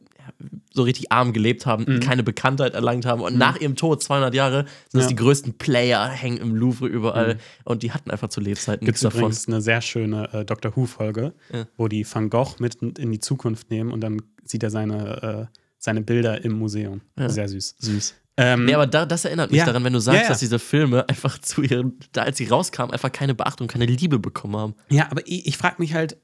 so 0.71 0.83
richtig 0.83 1.11
arm 1.11 1.33
gelebt 1.33 1.65
haben, 1.65 1.99
keine 1.99 2.21
Bekanntheit 2.23 2.73
erlangt 2.75 3.05
haben. 3.05 3.21
Und 3.21 3.37
nach 3.37 3.59
ihrem 3.59 3.75
Tod, 3.75 4.01
200 4.03 4.33
Jahre, 4.35 4.65
sind 4.87 4.93
das 4.93 4.93
Mhm. 4.93 4.99
Ja. 5.01 5.07
die 5.07 5.15
größten 5.15 5.53
Player, 5.57 6.07
hängen 6.07 6.37
im 6.37 6.55
Louvre 6.55 6.87
überall. 6.87 7.37
Und 7.65 7.81
die 7.83 7.91
hatten 7.91 8.11
einfach 8.11 8.29
zu 8.29 8.39
Lebzeiten 8.39 8.85
nichts 8.85 8.99
es 8.99 9.03
davon. 9.03 9.19
übrigens 9.21 9.47
eine 9.47 9.59
sehr 9.61 9.81
schöne 9.81 10.31
äh, 10.31 10.45
Doctor 10.45 10.75
Who-Folge, 10.75 11.33
Ja. 11.51 11.65
wo 11.75 11.87
die 11.87 12.05
Van 12.09 12.29
Gogh 12.29 12.55
mit 12.59 12.75
in 12.75 12.91
in 12.91 13.11
die 13.11 13.19
Zukunft 13.19 13.71
nehmen 13.71 13.91
und 13.91 14.01
dann 14.01 14.21
sieht 14.45 14.63
er 14.63 14.69
seine, 14.69 15.49
äh, 15.51 15.57
seine 15.79 16.01
Bilder 16.01 16.43
im 16.45 16.53
Museum. 16.53 17.01
Ja. 17.17 17.27
Sehr 17.29 17.49
süß. 17.49 17.75
Süß. 17.79 18.13
Ähm, 18.41 18.65
Nee, 18.65 18.73
aber 18.73 18.87
da, 18.87 19.05
das 19.05 19.25
erinnert 19.25 19.51
mich 19.51 19.59
Ja. 19.59 19.65
daran, 19.65 19.83
wenn 19.83 19.91
du 19.93 19.99
sagst, 19.99 20.15
Ja, 20.17 20.23
ja. 20.23 20.29
dass 20.29 20.39
diese 20.39 20.59
Filme 20.59 21.07
einfach 21.09 21.37
zu 21.39 21.61
ihren, 21.61 21.99
da 22.13 22.21
als 22.23 22.37
sie 22.37 22.45
rauskamen, 22.47 22.91
einfach 22.93 23.11
keine 23.11 23.35
Beachtung, 23.35 23.67
keine 23.67 23.85
Liebe 23.85 24.17
bekommen 24.17 24.55
haben. 24.55 24.75
ja, 24.89 25.07
aber 25.11 25.21
ich, 25.27 25.45
ich 25.47 25.57
frage 25.57 25.75
mich 25.79 25.93
halt, 25.93 26.17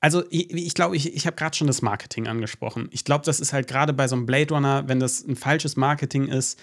also 0.00 0.22
ich, 0.30 0.50
ich 0.52 0.74
glaube, 0.74 0.96
ich, 0.96 1.14
ich 1.14 1.26
habe 1.26 1.36
gerade 1.36 1.56
schon 1.56 1.66
das 1.66 1.82
Marketing 1.82 2.26
angesprochen. 2.28 2.88
Ich 2.90 3.04
glaube, 3.04 3.24
das 3.24 3.38
ist 3.40 3.52
halt 3.52 3.68
gerade 3.68 3.92
bei 3.92 4.08
so 4.08 4.16
einem 4.16 4.26
Blade 4.26 4.52
Runner, 4.54 4.84
wenn 4.88 4.98
das 5.00 5.22
ein 5.26 5.36
falsches 5.36 5.76
Marketing 5.76 6.26
ist, 6.28 6.58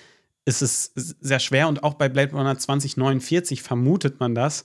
ist 0.46 0.62
es 0.62 0.92
sehr 0.96 1.40
schwer. 1.40 1.68
Und 1.68 1.84
auch 1.84 1.96
bei 1.96 2.10
Blade 2.10 2.32
Runner 2.32 2.58
2049 2.58 3.62
vermutet 3.62 4.20
man 4.20 4.34
das. 4.34 4.64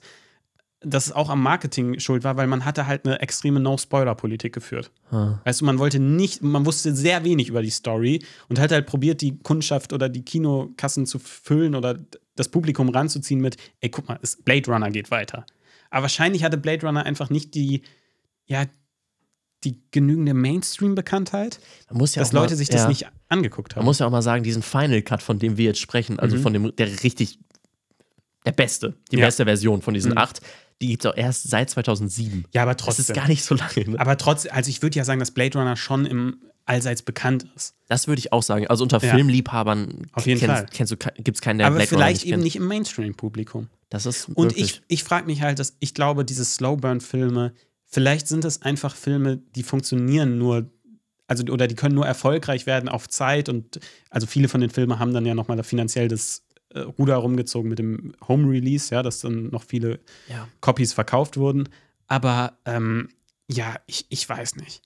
Dass 0.85 1.07
es 1.07 1.11
auch 1.11 1.29
am 1.29 1.41
Marketing 1.41 1.99
schuld 1.99 2.23
war, 2.23 2.35
weil 2.37 2.47
man 2.47 2.65
hatte 2.65 2.87
halt 2.87 3.05
eine 3.05 3.19
extreme 3.21 3.59
No-Spoiler-Politik 3.59 4.53
geführt. 4.53 4.91
Hm. 5.09 5.39
Weißt 5.43 5.61
du, 5.61 5.65
man 5.65 5.79
wollte 5.79 5.99
nicht, 5.99 6.41
man 6.43 6.65
wusste 6.65 6.93
sehr 6.95 7.23
wenig 7.23 7.47
über 7.49 7.61
die 7.61 7.69
Story 7.69 8.23
und 8.49 8.59
hat 8.59 8.71
halt 8.71 8.85
probiert, 8.85 9.21
die 9.21 9.37
Kundschaft 9.39 9.93
oder 9.93 10.09
die 10.09 10.23
Kinokassen 10.23 11.05
zu 11.05 11.19
füllen 11.19 11.75
oder 11.75 11.99
das 12.35 12.49
Publikum 12.49 12.89
ranzuziehen 12.89 13.39
mit, 13.41 13.57
ey, 13.79 13.89
guck 13.89 14.07
mal, 14.07 14.19
Blade 14.43 14.71
Runner 14.71 14.89
geht 14.91 15.11
weiter. 15.11 15.45
Aber 15.89 16.03
wahrscheinlich 16.03 16.43
hatte 16.43 16.57
Blade 16.57 16.85
Runner 16.85 17.05
einfach 17.05 17.29
nicht 17.29 17.53
die, 17.55 17.83
ja, 18.45 18.65
die 19.63 19.79
genügende 19.91 20.33
Mainstream-Bekanntheit, 20.33 21.59
Man 21.89 21.99
ja 21.99 22.21
dass 22.21 22.29
auch 22.29 22.33
mal- 22.33 22.39
Leute 22.41 22.55
sich 22.57 22.67
das 22.69 22.81
ja. 22.81 22.87
nicht 22.89 23.05
angeguckt 23.29 23.73
Man 23.73 23.81
haben. 23.81 23.85
muss 23.85 23.99
ja 23.99 24.07
auch 24.07 24.11
mal 24.11 24.21
sagen, 24.21 24.43
diesen 24.43 24.61
Final 24.61 25.01
Cut, 25.03 25.21
von 25.23 25.39
dem 25.39 25.55
wir 25.57 25.65
jetzt 25.65 25.79
sprechen, 25.79 26.19
also 26.19 26.35
Mhm. 26.37 26.41
von 26.41 26.53
dem, 26.53 26.75
der 26.75 26.87
richtig, 27.03 27.39
der 28.45 28.51
beste, 28.51 28.95
die 29.11 29.17
Ja. 29.17 29.25
beste 29.27 29.45
Version 29.45 29.81
von 29.81 29.93
diesen 29.93 30.11
Mhm. 30.11 30.17
acht, 30.17 30.41
die 30.81 30.87
gibt 30.87 31.05
es 31.05 31.11
auch 31.11 31.15
erst 31.17 31.49
seit 31.49 31.69
2007. 31.69 32.45
ja, 32.53 32.61
aber 32.63 32.73
Das 32.75 32.85
trotzdem. 32.85 33.03
ist 33.03 33.13
gar 33.13 33.27
nicht 33.27 33.43
so 33.43 33.55
lange. 33.55 33.89
Ne? 33.91 33.99
aber 33.99 34.17
trotzdem, 34.17 34.51
also 34.53 34.69
ich 34.69 34.81
würde 34.81 34.97
ja 34.97 35.03
sagen, 35.05 35.19
dass 35.19 35.31
Blade 35.31 35.57
Runner 35.57 35.75
schon 35.75 36.05
im 36.05 36.37
allseits 36.65 37.01
bekannt 37.01 37.45
ist. 37.57 37.75
Das 37.89 38.07
würde 38.07 38.19
ich 38.19 38.31
auch 38.31 38.41
sagen. 38.43 38.67
Also 38.67 38.83
unter 38.83 39.03
Ja. 39.03 39.13
Filmliebhabern 39.13 40.07
Auf 40.13 40.25
jeden 40.25 40.39
kennst, 40.39 40.55
Fall. 40.55 40.65
kennst 40.71 40.91
du, 40.93 40.97
gibt 41.21 41.37
es 41.37 41.41
keinen, 41.41 41.57
der 41.57 41.67
aber 41.67 41.75
Blade 41.75 41.89
Runner 41.91 41.99
vielleicht 42.05 42.21
nicht 42.21 42.25
eben 42.27 42.31
kennt. 42.35 42.43
nicht 42.45 42.55
im 42.55 42.67
Mainstream-Publikum. 42.67 43.67
Das 43.89 44.05
ist 44.05 44.29
Und 44.29 44.37
möglich. 44.47 44.63
ich, 44.63 44.81
ich 44.87 45.03
frage 45.03 45.25
mich 45.27 45.41
halt, 45.41 45.59
dass 45.59 45.75
ich 45.79 45.93
glaube, 45.93 46.23
diese 46.23 46.45
Slowburn-Filme, 46.45 47.53
vielleicht 47.85 48.27
sind 48.27 48.45
es 48.45 48.61
einfach 48.61 48.95
Filme, 48.95 49.37
die 49.55 49.63
funktionieren 49.63 50.37
nur, 50.37 50.69
also 51.27 51.43
oder 51.51 51.67
die 51.67 51.75
können 51.75 51.95
nur 51.95 52.05
erfolgreich 52.05 52.65
werden 52.65 52.87
auf 52.89 53.09
Zeit 53.09 53.49
und 53.49 53.79
also 54.09 54.25
viele 54.27 54.47
von 54.47 54.61
den 54.61 54.69
Filmen 54.69 54.99
haben 54.99 55.13
dann 55.13 55.25
ja 55.25 55.35
nochmal 55.35 55.61
finanziell 55.63 56.07
das 56.07 56.43
äh, 56.73 56.79
Ruder 56.81 57.15
rumgezogen 57.17 57.69
mit 57.69 57.79
dem 57.79 58.13
Home-Release, 58.27 58.93
ja, 58.93 59.03
dass 59.03 59.19
dann 59.21 59.49
noch 59.49 59.63
viele 59.63 59.99
ja. 60.29 60.47
Copies 60.61 60.93
verkauft 60.93 61.37
wurden. 61.37 61.69
Aber 62.07 62.57
ähm, 62.65 63.09
ja, 63.49 63.75
ich, 63.87 64.05
ich 64.09 64.27
weiß 64.27 64.55
nicht. 64.57 64.81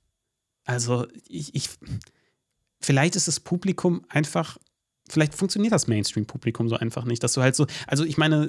Also 0.65 1.07
ich, 1.27 1.55
ich, 1.55 1.69
vielleicht 2.81 3.15
ist 3.15 3.27
das 3.27 3.39
Publikum 3.39 4.03
einfach, 4.09 4.57
vielleicht 5.09 5.33
funktioniert 5.35 5.73
das 5.73 5.87
Mainstream-Publikum 5.87 6.69
so 6.69 6.75
einfach 6.75 7.05
nicht, 7.05 7.23
dass 7.23 7.33
du 7.33 7.41
halt 7.41 7.55
so, 7.55 7.65
also 7.87 8.03
ich 8.03 8.17
meine, 8.17 8.43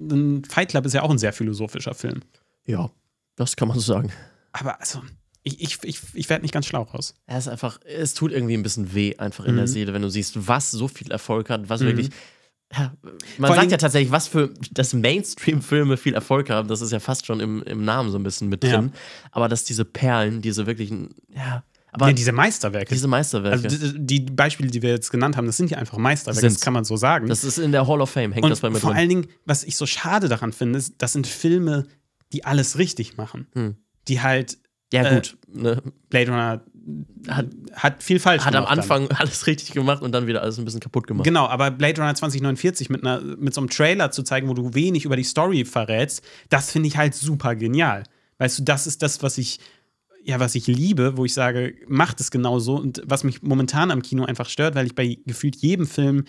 ein 0.00 0.44
Fight 0.44 0.70
Club 0.70 0.84
ist 0.86 0.92
ja 0.94 1.02
auch 1.02 1.10
ein 1.10 1.18
sehr 1.18 1.32
philosophischer 1.32 1.94
Film. 1.94 2.20
ja, 2.66 2.90
das 3.36 3.56
kann 3.56 3.68
man 3.68 3.78
so 3.78 3.92
sagen. 3.94 4.12
Aber 4.52 4.78
also, 4.78 5.02
ich, 5.42 5.60
ich, 5.62 5.78
ich, 5.82 6.00
ich 6.12 6.28
werde 6.28 6.42
nicht 6.42 6.52
ganz 6.52 6.66
schlau 6.66 6.82
raus. 6.82 7.14
Er 7.26 7.38
ist 7.38 7.48
einfach, 7.48 7.80
es 7.86 8.12
tut 8.12 8.30
irgendwie 8.30 8.54
ein 8.54 8.62
bisschen 8.62 8.92
weh 8.94 9.16
einfach 9.16 9.46
in 9.46 9.56
der 9.56 9.64
Mhm. 9.64 9.68
Seele, 9.68 9.92
wenn 9.94 10.02
du 10.02 10.10
siehst, 10.10 10.46
was 10.46 10.70
so 10.70 10.86
viel 10.86 11.10
Erfolg 11.10 11.48
hat, 11.48 11.68
was 11.70 11.80
Mhm. 11.80 11.86
wirklich. 11.86 12.10
Ja, 12.74 12.92
man 13.38 13.48
Vor 13.48 13.56
sagt 13.56 13.70
ja 13.70 13.76
tatsächlich, 13.76 14.10
was 14.12 14.28
für 14.28 14.50
dass 14.72 14.94
Mainstream-Filme 14.94 15.96
viel 15.96 16.14
Erfolg 16.14 16.48
haben, 16.50 16.68
das 16.68 16.80
ist 16.80 16.90
ja 16.92 17.00
fast 17.00 17.26
schon 17.26 17.40
im, 17.40 17.62
im 17.64 17.84
Namen 17.84 18.10
so 18.10 18.18
ein 18.18 18.22
bisschen 18.22 18.48
mit 18.48 18.64
Ja. 18.64 18.72
drin. 18.78 18.92
Aber 19.30 19.48
dass 19.48 19.64
diese 19.64 19.84
Perlen, 19.84 20.40
diese 20.42 20.66
wirklichen, 20.66 21.10
ja, 21.34 21.64
aber 21.92 22.06
ja, 22.06 22.12
diese 22.14 22.32
Meisterwerke. 22.32 22.94
diese 22.94 23.08
Meisterwerke, 23.08 23.64
also 23.68 23.76
die, 23.98 24.20
die 24.24 24.32
Beispiele, 24.32 24.70
die 24.70 24.80
wir 24.80 24.88
jetzt 24.90 25.10
genannt 25.10 25.36
haben, 25.36 25.46
das 25.46 25.58
sind 25.58 25.70
ja 25.70 25.76
einfach 25.76 25.98
Meisterwerke, 25.98 26.40
Sind's. 26.40 26.54
das 26.56 26.64
kann 26.64 26.72
man 26.72 26.84
so 26.84 26.96
sagen. 26.96 27.28
das 27.28 27.44
ist 27.44 27.58
in 27.58 27.72
der 27.72 27.86
Hall 27.86 28.00
of 28.00 28.08
Fame, 28.10 28.32
hängt 28.32 28.44
Und 28.44 28.50
das 28.50 28.60
bei 28.60 28.70
mir 28.70 28.78
vor 28.80 28.90
drin. 28.92 28.98
allen 29.00 29.08
Dingen, 29.10 29.26
was 29.44 29.64
ich 29.64 29.76
so 29.76 29.84
schade 29.84 30.28
daran 30.28 30.52
finde, 30.52 30.78
ist, 30.78 30.94
das 30.98 31.12
sind 31.12 31.26
Filme, 31.26 31.86
die 32.32 32.44
alles 32.46 32.78
richtig 32.78 33.18
machen. 33.18 33.46
Hm. 33.52 33.76
Die 34.08 34.22
halt 34.22 34.56
Ja, 34.94 35.04
äh, 35.04 35.14
gut. 35.16 35.36
Ne? 35.52 35.82
Blade 36.08 36.30
Runner 36.30 36.64
Hat- 37.28 37.46
hat, 37.74 38.02
viel 38.02 38.18
falsch 38.18 38.44
Hat 38.44 38.54
am 38.56 38.64
gemacht. 38.64 38.70
dann. 38.70 38.78
Anfang 38.80 39.10
alles 39.18 39.46
richtig 39.46 39.72
gemacht 39.72 40.02
und 40.02 40.12
dann 40.12 40.26
wieder 40.26 40.42
alles 40.42 40.58
ein 40.58 40.64
bisschen 40.64 40.80
kaputt 40.80 41.06
gemacht. 41.06 41.24
Genau, 41.24 41.46
aber 41.46 41.70
Blade 41.70 42.00
Runner 42.00 42.14
2049 42.14 42.90
mit, 42.90 43.02
einer, 43.06 43.20
mit 43.20 43.54
so 43.54 43.60
einem 43.60 43.70
Trailer 43.70 44.10
zu 44.10 44.22
zeigen, 44.22 44.48
wo 44.48 44.54
du 44.54 44.74
wenig 44.74 45.04
über 45.04 45.16
die 45.16 45.22
Story 45.24 45.64
verrätst, 45.64 46.22
das 46.48 46.70
finde 46.72 46.88
ich 46.88 46.96
halt 46.96 47.14
super 47.14 47.54
genial. 47.54 48.02
Weißt 48.38 48.58
du, 48.58 48.62
das 48.64 48.86
ist 48.86 49.02
das, 49.02 49.22
was 49.22 49.38
ich, 49.38 49.60
ja, 50.24 50.40
was 50.40 50.54
ich 50.54 50.66
liebe, 50.66 51.16
wo 51.16 51.24
ich 51.24 51.34
sage, 51.34 51.74
macht 51.86 52.20
es 52.20 52.30
genauso 52.30 52.76
und 52.76 53.02
was 53.04 53.22
mich 53.24 53.42
momentan 53.42 53.90
am 53.90 54.02
Kino 54.02 54.24
einfach 54.24 54.48
stört, 54.48 54.74
weil 54.74 54.86
ich 54.86 54.94
bei 54.94 55.18
gefühlt 55.26 55.56
jedem 55.56 55.86
Film 55.86 56.24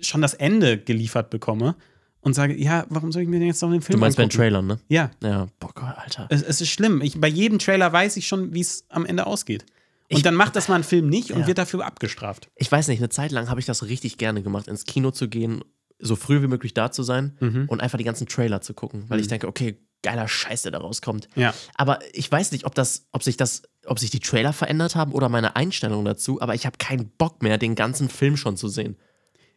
schon 0.00 0.22
das 0.22 0.34
Ende 0.34 0.78
geliefert 0.78 1.30
bekomme 1.30 1.74
und 2.20 2.34
sage, 2.34 2.54
ja, 2.56 2.86
warum 2.88 3.10
soll 3.10 3.22
ich 3.22 3.28
mir 3.28 3.38
denn 3.38 3.48
jetzt 3.48 3.62
noch 3.62 3.70
den 3.70 3.80
Film 3.80 3.96
Du 3.96 4.00
meinst 4.00 4.16
bei 4.16 4.24
den? 4.24 4.30
Trailern, 4.30 4.66
ne? 4.66 4.78
Ja, 4.88 5.10
Ja, 5.22 5.46
boah 5.58 5.70
Gott, 5.74 5.94
Alter. 5.96 6.26
es, 6.30 6.42
es 6.42 6.60
ist 6.60 6.70
schlimm. 6.70 7.00
Ich, 7.00 7.20
bei 7.20 7.28
jedem 7.28 7.58
Trailer 7.58 7.92
weiß 7.92 8.16
ich 8.16 8.28
schon, 8.28 8.54
wie 8.54 8.60
es 8.60 8.84
am 8.90 9.04
Ende 9.06 9.26
ausgeht. 9.26 9.64
Und 10.10 10.16
Ich- 10.18 10.22
dann 10.22 10.34
macht 10.34 10.56
das 10.56 10.68
mal 10.68 10.76
ein 10.76 10.84
Film 10.84 11.08
nicht 11.08 11.32
und 11.32 11.40
Ja. 11.40 11.46
wird 11.46 11.58
dafür 11.58 11.84
abgestraft. 11.84 12.48
Ich 12.56 12.70
weiß 12.72 12.88
nicht, 12.88 12.98
eine 13.00 13.10
Zeit 13.10 13.30
lang 13.30 13.50
habe 13.50 13.60
ich 13.60 13.66
das 13.66 13.84
richtig 13.84 14.16
gerne 14.18 14.42
gemacht, 14.42 14.66
ins 14.68 14.84
Kino 14.84 15.10
zu 15.10 15.28
gehen, 15.28 15.62
so 15.98 16.16
früh 16.16 16.40
wie 16.42 16.46
möglich 16.46 16.74
da 16.74 16.90
zu 16.90 17.02
sein 17.02 17.36
Mhm. 17.40 17.64
und 17.68 17.80
einfach 17.80 17.98
die 17.98 18.04
ganzen 18.04 18.26
Trailer 18.26 18.60
zu 18.60 18.72
gucken, 18.72 19.04
weil 19.08 19.20
ich 19.20 19.28
denke, 19.28 19.48
okay, 19.48 19.78
geiler 20.02 20.28
Scheiß, 20.28 20.62
der 20.62 20.72
da 20.72 20.78
rauskommt. 20.78 21.28
Ja. 21.34 21.52
Aber 21.74 21.98
ich 22.14 22.30
weiß 22.30 22.52
nicht, 22.52 22.64
ob 22.64 22.74
das, 22.74 23.06
ob 23.10 23.22
sich 23.24 23.36
das, 23.36 23.62
ob 23.84 23.98
sich 23.98 24.10
die 24.10 24.20
Trailer 24.20 24.52
verändert 24.52 24.94
haben 24.94 25.12
oder 25.12 25.28
meine 25.28 25.56
Einstellung 25.56 26.04
dazu, 26.04 26.40
aber 26.40 26.54
ich 26.54 26.66
habe 26.66 26.78
keinen 26.78 27.10
Bock 27.18 27.42
mehr, 27.42 27.58
den 27.58 27.74
ganzen 27.74 28.08
Film 28.08 28.36
schon 28.36 28.56
zu 28.56 28.68
sehen. 28.68 28.96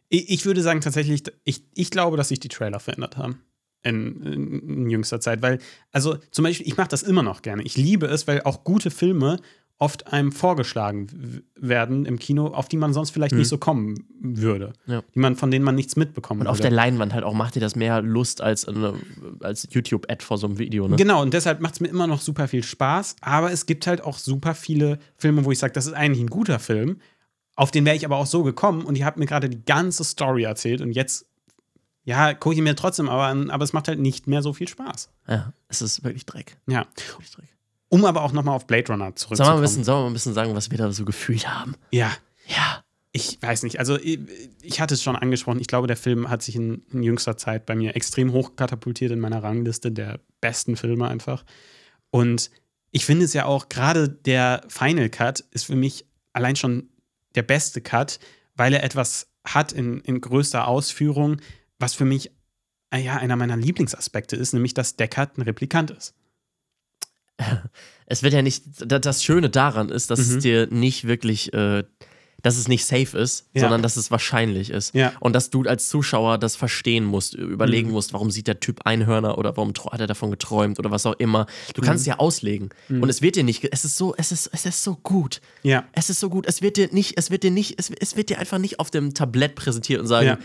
Ich, 0.08 0.28
ich 0.30 0.44
würde 0.44 0.60
sagen, 0.60 0.80
tatsächlich, 0.80 1.22
ich, 1.44 1.64
ich 1.74 1.90
glaube, 1.90 2.16
dass 2.16 2.28
sich 2.28 2.40
die 2.40 2.48
Trailer 2.48 2.80
verändert 2.80 3.16
haben. 3.16 3.40
In, 3.84 4.22
in, 4.22 4.68
in 4.68 4.90
jüngster 4.90 5.20
Zeit. 5.20 5.42
Weil, 5.42 5.58
also 5.90 6.16
zum 6.30 6.44
Beispiel, 6.44 6.66
ich 6.68 6.76
mache 6.76 6.86
das 6.88 7.02
immer 7.02 7.22
noch 7.24 7.42
gerne. 7.42 7.62
Ich 7.64 7.76
liebe 7.76 8.06
es, 8.06 8.28
weil 8.28 8.42
auch 8.42 8.62
gute 8.62 8.92
Filme 8.92 9.40
oft 9.82 10.12
einem 10.12 10.30
vorgeschlagen 10.30 11.42
werden 11.56 12.06
im 12.06 12.16
Kino, 12.16 12.46
auf 12.46 12.68
die 12.68 12.76
man 12.76 12.92
sonst 12.92 13.10
vielleicht 13.10 13.34
nicht 13.34 13.48
so 13.48 13.58
kommen 13.58 14.06
würde. 14.20 14.74
Mhm. 14.86 14.92
Ja. 14.92 15.02
Die 15.12 15.18
man, 15.18 15.34
von 15.34 15.50
denen 15.50 15.64
man 15.64 15.74
nichts 15.74 15.96
mitbekommen 15.96 16.42
Und 16.42 16.46
auf 16.46 16.58
würde. 16.58 16.68
der 16.68 16.70
Leinwand 16.70 17.12
halt 17.12 17.24
auch 17.24 17.34
macht 17.34 17.56
dir 17.56 17.60
das 17.60 17.74
mehr 17.74 18.00
Lust 18.00 18.40
als, 18.40 18.68
eine, 18.68 18.94
als 19.40 19.66
YouTube-Ad 19.72 20.24
vor 20.24 20.38
so 20.38 20.46
einem 20.46 20.60
Video, 20.60 20.86
ne? 20.86 20.94
Genau, 20.94 21.20
und 21.20 21.34
deshalb 21.34 21.60
macht 21.60 21.74
es 21.74 21.80
mir 21.80 21.88
immer 21.88 22.06
noch 22.06 22.20
super 22.20 22.46
viel 22.46 22.62
Spaß. 22.62 23.16
Aber 23.22 23.50
es 23.50 23.66
gibt 23.66 23.88
halt 23.88 24.02
auch 24.04 24.18
super 24.18 24.54
viele 24.54 25.00
Filme, 25.16 25.44
wo 25.44 25.50
ich 25.50 25.58
sage, 25.58 25.72
das 25.72 25.86
ist 25.86 25.94
eigentlich 25.94 26.22
ein 26.22 26.30
guter 26.30 26.60
Film. 26.60 26.98
Auf 27.56 27.72
den 27.72 27.84
wäre 27.84 27.96
ich 27.96 28.04
aber 28.04 28.18
auch 28.18 28.26
so 28.26 28.44
gekommen 28.44 28.84
und 28.84 28.96
ihr 28.96 29.04
habt 29.04 29.18
mir 29.18 29.26
gerade 29.26 29.48
die 29.48 29.64
ganze 29.64 30.04
Story 30.04 30.44
erzählt 30.44 30.80
und 30.80 30.92
jetzt, 30.92 31.26
ja, 32.04 32.34
gucke 32.34 32.54
ich 32.54 32.62
mir 32.62 32.76
trotzdem 32.76 33.08
aber 33.08 33.24
an, 33.24 33.50
aber 33.50 33.64
es 33.64 33.72
macht 33.72 33.88
halt 33.88 33.98
nicht 33.98 34.28
mehr 34.28 34.42
so 34.42 34.52
viel 34.52 34.68
Spaß. 34.68 35.10
Ja, 35.26 35.52
es 35.66 35.82
ist 35.82 36.04
wirklich 36.04 36.24
Dreck. 36.24 36.56
Ja. 36.68 36.86
Wirklich 37.08 37.32
Dreck. 37.32 37.51
Um 37.92 38.06
aber 38.06 38.22
auch 38.22 38.32
nochmal 38.32 38.54
auf 38.56 38.66
Blade 38.66 38.90
Runner 38.90 39.04
Sollen 39.04 39.10
wir, 39.12 39.16
zurückzukommen. 39.16 39.56
ein 39.58 39.60
bisschen, 39.60 39.84
sollen 39.84 39.98
wir 39.98 40.02
mal 40.04 40.10
ein 40.10 40.12
bisschen 40.14 40.32
sagen, 40.32 40.54
was 40.54 40.70
wir 40.70 40.78
da 40.78 40.90
so 40.92 41.04
gefühlt 41.04 41.46
haben? 41.46 41.74
ja, 41.90 42.10
Ja. 42.46 42.82
ich 43.12 43.36
weiß 43.42 43.64
nicht. 43.64 43.78
Also, 43.78 43.98
ich, 43.98 44.18
ich 44.62 44.80
hatte 44.80 44.94
es 44.94 45.02
schon 45.02 45.14
angesprochen. 45.14 45.60
Ich 45.60 45.66
glaube, 45.66 45.88
der 45.88 45.98
Film 45.98 46.30
hat 46.30 46.42
sich 46.42 46.56
in, 46.56 46.82
in 46.90 47.02
jüngster 47.02 47.36
Zeit 47.36 47.66
bei 47.66 47.74
mir 47.74 47.94
extrem 47.94 48.32
hoch 48.32 48.56
katapultiert 48.56 49.12
in 49.12 49.20
meiner 49.20 49.42
Rangliste 49.42 49.92
der 49.92 50.20
besten 50.40 50.76
Filme 50.76 51.06
einfach. 51.06 51.44
Und 52.10 52.50
ich 52.92 53.04
finde 53.04 53.26
es 53.26 53.34
ja 53.34 53.44
auch, 53.44 53.68
gerade 53.68 54.08
der 54.08 54.62
Final 54.68 55.10
Cut 55.10 55.40
ist 55.50 55.64
für 55.66 55.76
mich 55.76 56.06
allein 56.32 56.56
schon 56.56 56.88
der 57.34 57.42
beste 57.42 57.82
Cut, 57.82 58.20
weil 58.56 58.72
er 58.72 58.84
etwas 58.84 59.26
hat 59.44 59.72
in, 59.72 60.00
in 60.00 60.22
größter 60.22 60.66
Ausführung, 60.66 61.42
was 61.78 61.92
für 61.92 62.06
mich 62.06 62.30
ja, 62.94 63.16
einer 63.16 63.36
meiner 63.36 63.56
Lieblingsaspekte 63.58 64.36
ist, 64.36 64.54
nämlich 64.54 64.72
dass 64.72 64.96
der 64.96 65.08
Cut 65.08 65.36
ein 65.36 65.42
Replikant 65.42 65.90
ist. 65.90 66.14
Es 68.06 68.22
wird 68.22 68.34
ja 68.34 68.42
nicht, 68.42 68.64
da- 68.84 68.98
das 68.98 69.24
Schöne 69.24 69.50
daran 69.50 69.88
ist, 69.88 70.10
dass 70.10 70.18
Mhm. 70.28 70.36
es 70.36 70.42
dir 70.42 70.66
nicht 70.70 71.06
wirklich, 71.06 71.52
äh, 71.52 71.84
dass 72.44 72.56
es 72.56 72.66
nicht 72.66 72.84
safe 72.84 73.16
ist, 73.16 73.46
Ja. 73.54 73.60
sondern 73.62 73.82
dass 73.82 73.96
es 73.96 74.10
wahrscheinlich 74.10 74.70
ist. 74.70 74.96
Ja. 74.96 75.12
Und 75.20 75.32
dass 75.32 75.50
du 75.50 75.62
als 75.62 75.88
Zuschauer 75.88 76.38
das 76.38 76.56
verstehen 76.56 77.04
musst, 77.04 77.34
überlegen 77.34 77.86
Mhm. 77.88 77.94
musst, 77.94 78.12
warum 78.12 78.32
sieht 78.32 78.48
der 78.48 78.58
Typ 78.58 78.80
Einhörner 78.84 79.38
oder 79.38 79.56
warum 79.56 79.72
hat 79.92 80.00
er 80.00 80.08
davon 80.08 80.32
geträumt 80.32 80.80
oder 80.80 80.90
was 80.90 81.06
auch 81.06 81.14
immer. 81.20 81.46
Du 81.74 81.82
Mhm. 81.82 81.84
kannst 81.86 82.04
ja 82.04 82.18
auslegen. 82.18 82.70
Und 82.88 83.08
es 83.08 83.22
wird 83.22 83.36
dir 83.36 83.44
nicht, 83.44 83.68
es 83.70 83.84
ist 83.84 83.96
so, 83.96 84.12
es 84.18 84.32
ist, 84.32 84.50
es 84.52 84.66
ist 84.66 84.82
so 84.82 84.96
gut. 84.96 85.40
Ja. 85.62 85.84
Es 85.92 86.10
ist 86.10 86.18
so 86.18 86.28
gut, 86.30 86.46
es 86.48 86.62
wird 86.62 86.76
dir 86.78 86.88
nicht, 86.90 87.16
es 87.16 87.30
wird 87.30 87.44
dir 87.44 87.52
nicht, 87.52 87.78
es, 87.78 87.90
es 88.00 88.16
wird 88.16 88.28
dir 88.28 88.40
einfach 88.40 88.58
nicht 88.58 88.80
auf 88.80 88.90
dem 88.90 89.14
Tablett 89.14 89.54
präsentiert 89.54 90.00
und 90.00 90.08
sagen, 90.08 90.26
Ja. 90.26 90.38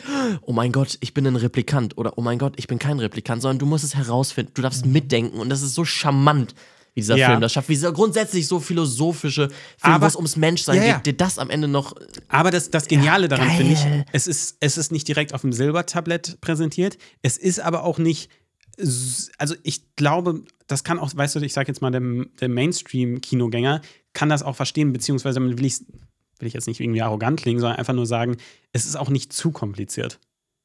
oh 0.44 0.54
mein 0.54 0.72
Gott, 0.72 0.98
ich 1.00 1.16
bin 1.16 1.26
ein 1.26 1.36
Replikant 1.36 1.98
oder 1.98 2.16
oh 2.20 2.22
mein 2.22 2.38
Gott, 2.38 2.54
ich 2.58 2.68
bin 2.68 2.78
kein 2.78 3.00
Replikant, 3.00 3.42
sondern 3.42 3.58
du 3.58 3.66
musst 3.66 3.84
es 3.84 3.96
herausfinden, 3.96 4.52
du 4.54 4.62
darfst 4.62 4.86
mitdenken 4.86 5.40
und 5.40 5.50
das 5.50 5.64
ist 5.64 5.74
so 5.74 5.84
charmant, 5.84 6.54
wie 6.98 7.02
dieser. 7.02 7.16
Ja. 7.16 7.28
Film 7.28 7.42
das 7.42 7.54
schafft, 7.54 7.70
wie 7.70 7.74
dieser 7.74 7.94
grundsätzlich 7.94 8.48
so 8.48 8.60
philosophische 8.60 9.50
Film, 9.78 10.02
wo 10.02 10.06
es 10.06 10.16
ums 10.16 10.36
Menschsein 10.36 10.78
Ja, 10.78 10.84
ja. 10.84 10.96
geht, 10.96 11.06
dir 11.06 11.14
das 11.14 11.38
am 11.38 11.50
Ende 11.50 11.68
noch, 11.68 11.94
Aber 12.28 12.52
das, 12.52 12.72
das 12.72 12.88
Geniale 12.88 13.28
daran 13.28 13.50
finde 13.52 13.74
ich, 13.74 13.86
es 14.12 14.28
ist, 14.28 14.58
es 14.60 14.78
ist 14.78 14.92
nicht 14.92 15.08
direkt 15.08 15.34
auf 15.34 15.42
dem 15.42 15.54
Silbertablett 15.54 16.42
präsentiert. 16.42 16.98
Es 17.22 17.38
ist 17.38 17.60
aber 17.60 17.84
auch 17.84 18.00
nicht. 18.00 18.30
Also, 19.38 19.56
ich 19.64 19.96
glaube, 19.96 20.44
das 20.68 20.84
kann 20.84 21.00
auch, 21.00 21.16
weißt 21.16 21.36
du, 21.36 21.40
ich 21.40 21.54
sage 21.54 21.68
jetzt 21.68 21.82
mal, 21.82 21.92
der, 21.92 22.02
der 22.40 22.50
Mainstream-Kinogänger 22.50 23.82
kann 24.14 24.30
das 24.30 24.44
auch 24.44 24.56
verstehen, 24.56 24.94
beziehungsweise 24.94 25.40
will 25.42 25.66
ich, 25.66 25.80
will 26.40 26.48
ich 26.48 26.54
jetzt 26.54 26.68
nicht 26.68 26.80
irgendwie 26.80 27.02
arrogant 27.02 27.42
klingen, 27.42 27.60
sondern 27.60 27.80
einfach 27.80 27.94
nur 27.94 28.06
sagen, 28.06 28.38
es 28.74 28.86
ist 28.86 28.96
auch 28.96 29.10
nicht 29.10 29.34
zu 29.34 29.52
kompliziert. 29.52 30.20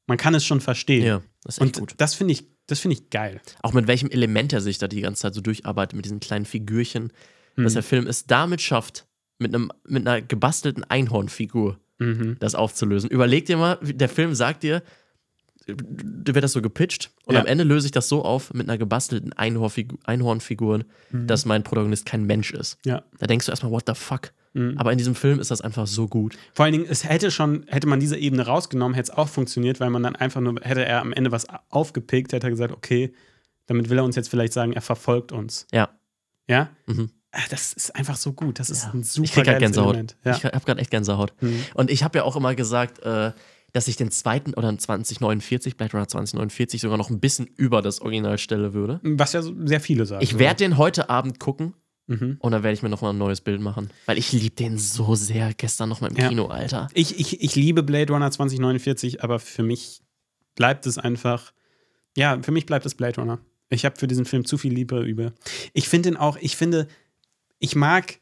Man 0.07 0.17
kann 0.17 0.35
es 0.35 0.45
schon 0.45 0.61
verstehen. 0.61 1.03
ja, 1.05 1.21
das 1.43 1.57
ist 1.57 1.61
echt 1.63 1.77
Und 1.77 1.79
gut. 1.79 1.93
das 1.97 2.13
finde 2.15 2.33
ich, 2.33 2.45
das 2.67 2.79
finde 2.79 2.95
ich 2.97 3.09
geil. 3.09 3.39
Auch 3.61 3.73
mit 3.73 3.87
welchem 3.87 4.09
Element 4.09 4.51
er 4.53 4.61
sich 4.61 4.77
da 4.77 4.87
die 4.87 5.01
ganze 5.01 5.21
Zeit 5.21 5.33
so 5.33 5.41
durcharbeitet, 5.41 5.95
mit 5.95 6.05
diesen 6.05 6.19
kleinen 6.19 6.45
Figürchen, 6.45 7.11
Mhm. 7.55 7.63
dass 7.63 7.73
der 7.73 7.83
Film 7.83 8.07
es 8.07 8.25
damit 8.25 8.61
schafft, 8.61 9.05
mit, 9.39 9.53
einem, 9.53 9.71
mit 9.87 10.07
einer 10.07 10.21
gebastelten 10.21 10.83
Einhornfigur 10.83 11.79
Mhm. 11.99 12.37
das 12.39 12.55
aufzulösen. 12.55 13.09
Überleg 13.09 13.45
dir 13.45 13.57
mal, 13.57 13.77
der 13.81 14.09
Film 14.09 14.33
sagt 14.35 14.63
dir, 14.63 14.81
dir 15.67 16.35
wird 16.35 16.43
das 16.43 16.51
so 16.51 16.61
gepitcht 16.61 17.11
und 17.25 17.35
Ja. 17.35 17.41
am 17.41 17.45
Ende 17.47 17.63
löse 17.63 17.85
ich 17.87 17.91
das 17.91 18.09
so 18.09 18.23
auf 18.25 18.53
mit 18.53 18.67
einer 18.67 18.77
gebastelten 18.77 19.31
Einhornfigur, 19.33 19.97
Einhornfigur 20.03 20.81
dass 21.11 21.45
mein 21.45 21.63
Protagonist 21.63 22.05
kein 22.05 22.25
Mensch 22.25 22.51
ist. 22.51 22.77
Ja. 22.85 23.03
Da 23.19 23.27
denkst 23.27 23.45
du 23.45 23.51
erstmal, 23.51 23.71
what 23.71 23.83
the 23.87 23.93
fuck? 23.95 24.33
Aber 24.77 24.91
in 24.91 24.97
diesem 24.99 25.15
Film 25.15 25.39
ist 25.39 25.49
das 25.51 25.61
einfach 25.61 25.87
so 25.87 26.07
gut. 26.07 26.37
Vor 26.53 26.65
allen 26.65 26.73
Dingen, 26.73 26.85
es 26.87 27.03
hätte 27.03 27.31
schon, 27.31 27.65
hätte 27.67 27.87
man 27.87 27.99
diese 27.99 28.17
Ebene 28.17 28.45
rausgenommen, 28.45 28.93
hätte 28.93 29.11
es 29.11 29.17
auch 29.17 29.27
funktioniert, 29.27 29.79
weil 29.79 29.89
man 29.89 30.03
dann 30.03 30.15
einfach 30.15 30.41
nur, 30.41 30.55
hätte 30.61 30.85
er 30.85 31.01
am 31.01 31.11
Ende 31.11 31.31
was 31.31 31.47
aufgepickt, 31.69 32.33
hätte 32.33 32.47
er 32.47 32.51
gesagt, 32.51 32.71
okay, 32.71 33.13
damit 33.65 33.89
will 33.89 33.97
er 33.97 34.03
uns 34.03 34.15
jetzt 34.15 34.29
vielleicht 34.29 34.53
sagen, 34.53 34.73
er 34.73 34.81
verfolgt 34.81 35.31
uns. 35.31 35.65
Ja. 35.71 35.89
Ja? 36.47 36.69
Mhm. 36.85 37.09
Ah, 37.31 37.39
Das 37.49 37.73
ist 37.73 37.95
einfach 37.95 38.15
so 38.15 38.33
gut. 38.33 38.59
Das 38.59 38.69
ist 38.69 38.83
Ja. 38.83 38.91
ein 38.93 39.01
super 39.03 39.25
ich 39.25 39.31
krieg 39.33 39.45
geiles 39.45 39.59
Gänsehaut. 39.59 39.89
Element. 39.95 40.17
Ja. 40.23 40.35
Ich 40.35 40.45
habe 40.45 40.59
gerade 40.59 40.81
echt 40.81 40.91
Gänsehaut. 40.91 41.33
Mhm. 41.41 41.63
Und 41.73 41.89
ich 41.89 42.03
habe 42.03 42.19
ja 42.19 42.23
auch 42.23 42.35
immer 42.35 42.53
gesagt, 42.53 42.99
äh, 42.99 43.31
dass 43.71 43.87
ich 43.87 43.95
den 43.95 44.11
zweiten 44.11 44.53
oder 44.53 44.77
2049, 44.77 45.77
Blade 45.77 45.93
Runner 45.93 46.07
2049, 46.07 46.79
sogar 46.79 46.97
noch 46.99 47.09
ein 47.09 47.19
bisschen 47.19 47.47
über 47.57 47.81
das 47.81 48.01
Original 48.01 48.37
stelle 48.37 48.75
würde. 48.75 48.99
Was 49.01 49.33
ja 49.33 49.41
sehr 49.41 49.79
viele 49.79 50.05
sagen. 50.05 50.21
Ich 50.23 50.37
werde 50.37 50.57
den 50.57 50.77
heute 50.77 51.09
Abend 51.09 51.39
gucken 51.39 51.73
Mhm. 52.07 52.35
und 52.39 52.51
dann 52.51 52.63
werde 52.63 52.73
ich 52.73 52.81
mir 52.83 52.89
nochmal 52.89 53.13
ein 53.13 53.17
neues 53.17 53.39
Bild 53.41 53.61
machen. 53.61 53.89
Weil 54.07 54.17
ich 54.17 54.31
liebe 54.33 54.55
den 54.55 54.77
so 54.77 55.15
sehr. 55.15 55.53
Gestern 55.53 55.87
nochmal 55.89 56.11
im 56.11 56.17
Ja. 56.17 56.27
Kino, 56.29 56.47
Alter. 56.47 56.89
Ich, 56.93 57.17
ich, 57.19 57.41
ich 57.41 57.55
liebe 57.55 57.81
Blade 57.83 58.11
Runner 58.11 58.29
2049, 58.29 59.23
aber 59.23 59.39
für 59.39 59.63
mich 59.63 60.01
bleibt 60.55 60.85
es 60.85 60.97
einfach, 60.97 61.53
ja, 62.17 62.37
für 62.41 62.51
mich 62.51 62.65
bleibt 62.65 62.85
es 62.85 62.95
Blade 62.95 63.21
Runner. 63.21 63.39
Ich 63.69 63.85
habe 63.85 63.97
für 63.97 64.07
diesen 64.07 64.25
Film 64.25 64.43
zu 64.45 64.57
viel 64.57 64.73
Liebe 64.73 65.01
über. 65.03 65.33
Ich 65.73 65.87
finde 65.87 66.09
ihn 66.09 66.17
auch, 66.17 66.37
ich 66.39 66.55
finde, 66.57 66.87
ich 67.59 67.75
mag. 67.75 68.19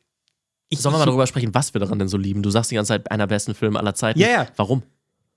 Ich, 0.69 0.79
Sollen 0.79 0.93
wir 0.95 0.99
mal 0.99 1.05
darüber 1.05 1.27
sprechen, 1.27 1.53
was 1.53 1.73
wir 1.73 1.79
daran 1.79 1.99
denn 1.99 2.07
so 2.07 2.15
lieben? 2.17 2.43
Du 2.43 2.49
sagst 2.51 2.71
die 2.71 2.75
ganze 2.75 2.89
Zeit, 2.89 3.11
einer 3.11 3.27
der 3.27 3.35
besten 3.35 3.53
Filme 3.55 3.77
aller 3.79 3.93
Zeiten. 3.95 4.19
Ja, 4.19 4.27
ja. 4.29 4.47
Warum? 4.55 4.83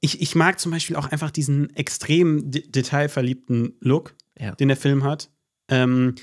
ich, 0.01 0.21
ich 0.21 0.35
mag 0.35 0.61
zum 0.61 0.71
Beispiel 0.71 0.97
auch 0.97 1.07
einfach 1.11 1.31
diesen 1.31 1.75
extrem 1.75 2.51
de 2.51 2.69
detailverliebten 2.69 3.75
Look, 3.81 4.15
Ja. 4.39 4.55
den 4.55 4.69
der 4.69 4.77
Film 4.77 5.03
hat. 5.03 5.31
Ähm, 5.69 6.15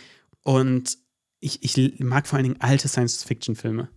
und 0.44 0.98
ich, 1.42 1.78
ich 1.78 2.00
mag 2.00 2.28
vor 2.28 2.38
allen 2.38 2.44
Dingen 2.46 2.62
alte 2.62 2.88
Science-Fiction-Filme, 2.88 3.90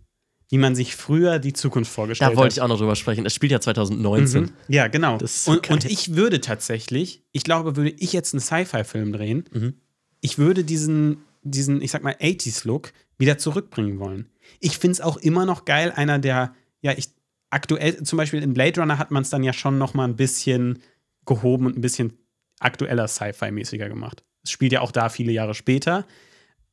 wie 0.50 0.58
man 0.58 0.74
sich 0.74 0.96
früher 0.96 1.38
die 1.38 1.52
Zukunft 1.52 1.90
vorgestellt 1.92 2.32
Da 2.32 2.36
wollte 2.36 2.46
hat. 2.46 2.52
ich 2.56 2.60
auch 2.62 2.68
noch 2.68 2.78
drüber 2.78 2.96
sprechen. 2.96 3.24
Es 3.26 3.34
spielt 3.34 3.52
ja 3.52 3.60
2019. 3.60 4.42
Mhm. 4.42 4.50
Ja, 4.68 4.88
genau. 4.88 5.18
So 5.24 5.52
und, 5.52 5.70
und 5.70 5.84
ich 5.84 6.14
würde 6.16 6.40
tatsächlich, 6.40 7.22
ich 7.32 7.44
glaube, 7.44 7.76
würde 7.76 7.90
ich 7.90 8.12
jetzt 8.12 8.34
einen 8.34 8.40
Sci-Fi-Film 8.40 9.12
drehen, 9.12 9.44
Mhm. 9.52 9.74
ich 10.20 10.38
würde 10.38 10.64
diesen, 10.64 11.18
diesen, 11.42 11.80
ich 11.82 11.90
sag 11.90 12.02
mal, 12.02 12.14
80s-Look 12.20 12.92
wieder 13.18 13.38
zurückbringen 13.38 13.98
wollen. 14.00 14.30
Ich 14.60 14.78
finde 14.78 14.92
es 14.92 15.00
auch 15.00 15.16
immer 15.18 15.44
noch 15.46 15.64
geil, 15.64 15.92
einer 15.94 16.18
der, 16.18 16.54
ja, 16.80 16.92
ich 16.96 17.08
aktuell, 17.50 18.02
zum 18.02 18.16
Beispiel 18.16 18.42
in 18.42 18.52
Blade 18.54 18.80
Runner 18.80 18.98
hat 18.98 19.10
man 19.12 19.22
es 19.22 19.30
dann 19.30 19.44
ja 19.44 19.52
schon 19.52 19.78
noch 19.78 19.94
mal 19.94 20.04
ein 20.08 20.16
bisschen 20.16 20.80
gehoben 21.24 21.66
und 21.66 21.76
ein 21.78 21.80
bisschen 21.80 22.14
aktueller 22.58 23.06
Sci-Fi-mäßiger 23.06 23.88
gemacht. 23.88 24.24
Es 24.42 24.50
spielt 24.50 24.72
ja 24.72 24.80
auch 24.80 24.90
da 24.92 25.08
viele 25.08 25.32
Jahre 25.32 25.54
später. 25.54 26.06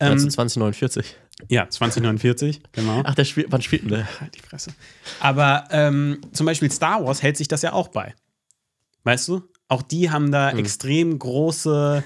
Ähm, 0.02 0.12
Also 0.12 0.28
2049. 0.28 1.16
ja, 1.48 1.68
2049, 1.68 2.60
genau. 2.72 3.02
Ach, 3.04 3.14
der 3.14 3.24
spielt, 3.24 3.50
wann 3.50 3.62
spielt 3.62 3.82
denn 3.82 3.88
der? 3.90 4.20
Halt 4.20 4.34
die 4.34 4.40
Fresse. 4.40 4.72
Aber 5.20 5.64
ähm, 5.70 6.20
zum 6.32 6.46
Beispiel 6.46 6.70
Star 6.70 7.04
Wars 7.04 7.22
hält 7.22 7.36
sich 7.36 7.48
das 7.48 7.62
ja 7.62 7.72
auch 7.72 7.88
bei. 7.88 8.14
Weißt 9.04 9.28
du? 9.28 9.42
Auch 9.68 9.82
die 9.82 10.10
haben 10.10 10.30
da 10.30 10.50
extrem 10.50 11.18
große 11.18 12.04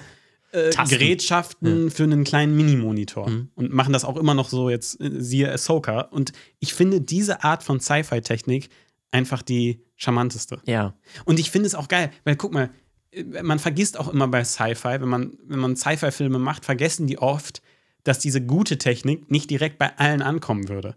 äh. 0.53 0.71
Gerätschaften 0.89 1.91
für 1.91 2.05
einen 2.05 2.25
kleinen 2.25 2.57
Minimonitor 2.57 3.29
Mhm. 3.29 3.49
und 3.55 3.73
machen 3.73 3.93
das 3.93 4.05
auch 4.05 4.17
immer 4.17 4.35
noch 4.35 4.49
so 4.49 4.71
jetzt, 4.71 5.01
äh, 5.01 5.11
siehe 5.21 5.51
Ahsoka. 5.53 6.03
Und 6.03 6.33
ich 6.61 6.75
finde 6.75 7.01
diese 7.01 7.43
Art 7.45 7.63
von 7.63 7.81
Sci-Fi-Technik 7.81 8.69
einfach 9.11 9.43
die 9.43 9.83
charmanteste. 9.97 10.61
Ja. 10.67 10.95
Und 11.25 11.39
ich 11.39 11.51
finde 11.51 11.67
es 11.67 11.75
auch 11.75 11.89
geil, 11.89 12.11
weil 12.25 12.37
guck 12.37 12.53
mal, 12.53 12.71
äh, 13.11 13.25
man 13.43 13.59
vergisst 13.59 13.99
auch 13.99 14.09
immer 14.13 14.29
bei 14.29 14.45
Sci-Fi, 14.45 15.01
wenn 15.01 15.09
man, 15.09 15.33
wenn 15.47 15.59
man 15.59 15.77
Sci-Fi-Filme 15.77 16.39
macht, 16.39 16.65
vergessen 16.65 17.07
die 17.07 17.19
oft, 17.19 17.63
dass 18.07 18.19
diese 18.19 18.41
gute 18.45 18.79
Technik 18.79 19.31
nicht 19.31 19.51
direkt 19.51 19.79
bei 19.79 19.97
allen 19.99 20.23
ankommen 20.23 20.69
würde. 20.69 20.95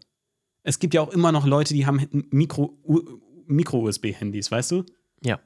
Es 0.64 0.80
gibt 0.80 0.94
ja 0.94 1.02
auch 1.02 1.10
immer 1.10 1.32
noch 1.32 1.46
Leute, 1.46 1.74
die 1.74 1.86
haben 1.86 2.00
Mikro- 2.32 2.78
U- 2.84 3.20
Micro-USB-Handys, 3.48 4.52
weißt 4.52 4.72
du? 4.72 4.84
Ja. 5.24 5.40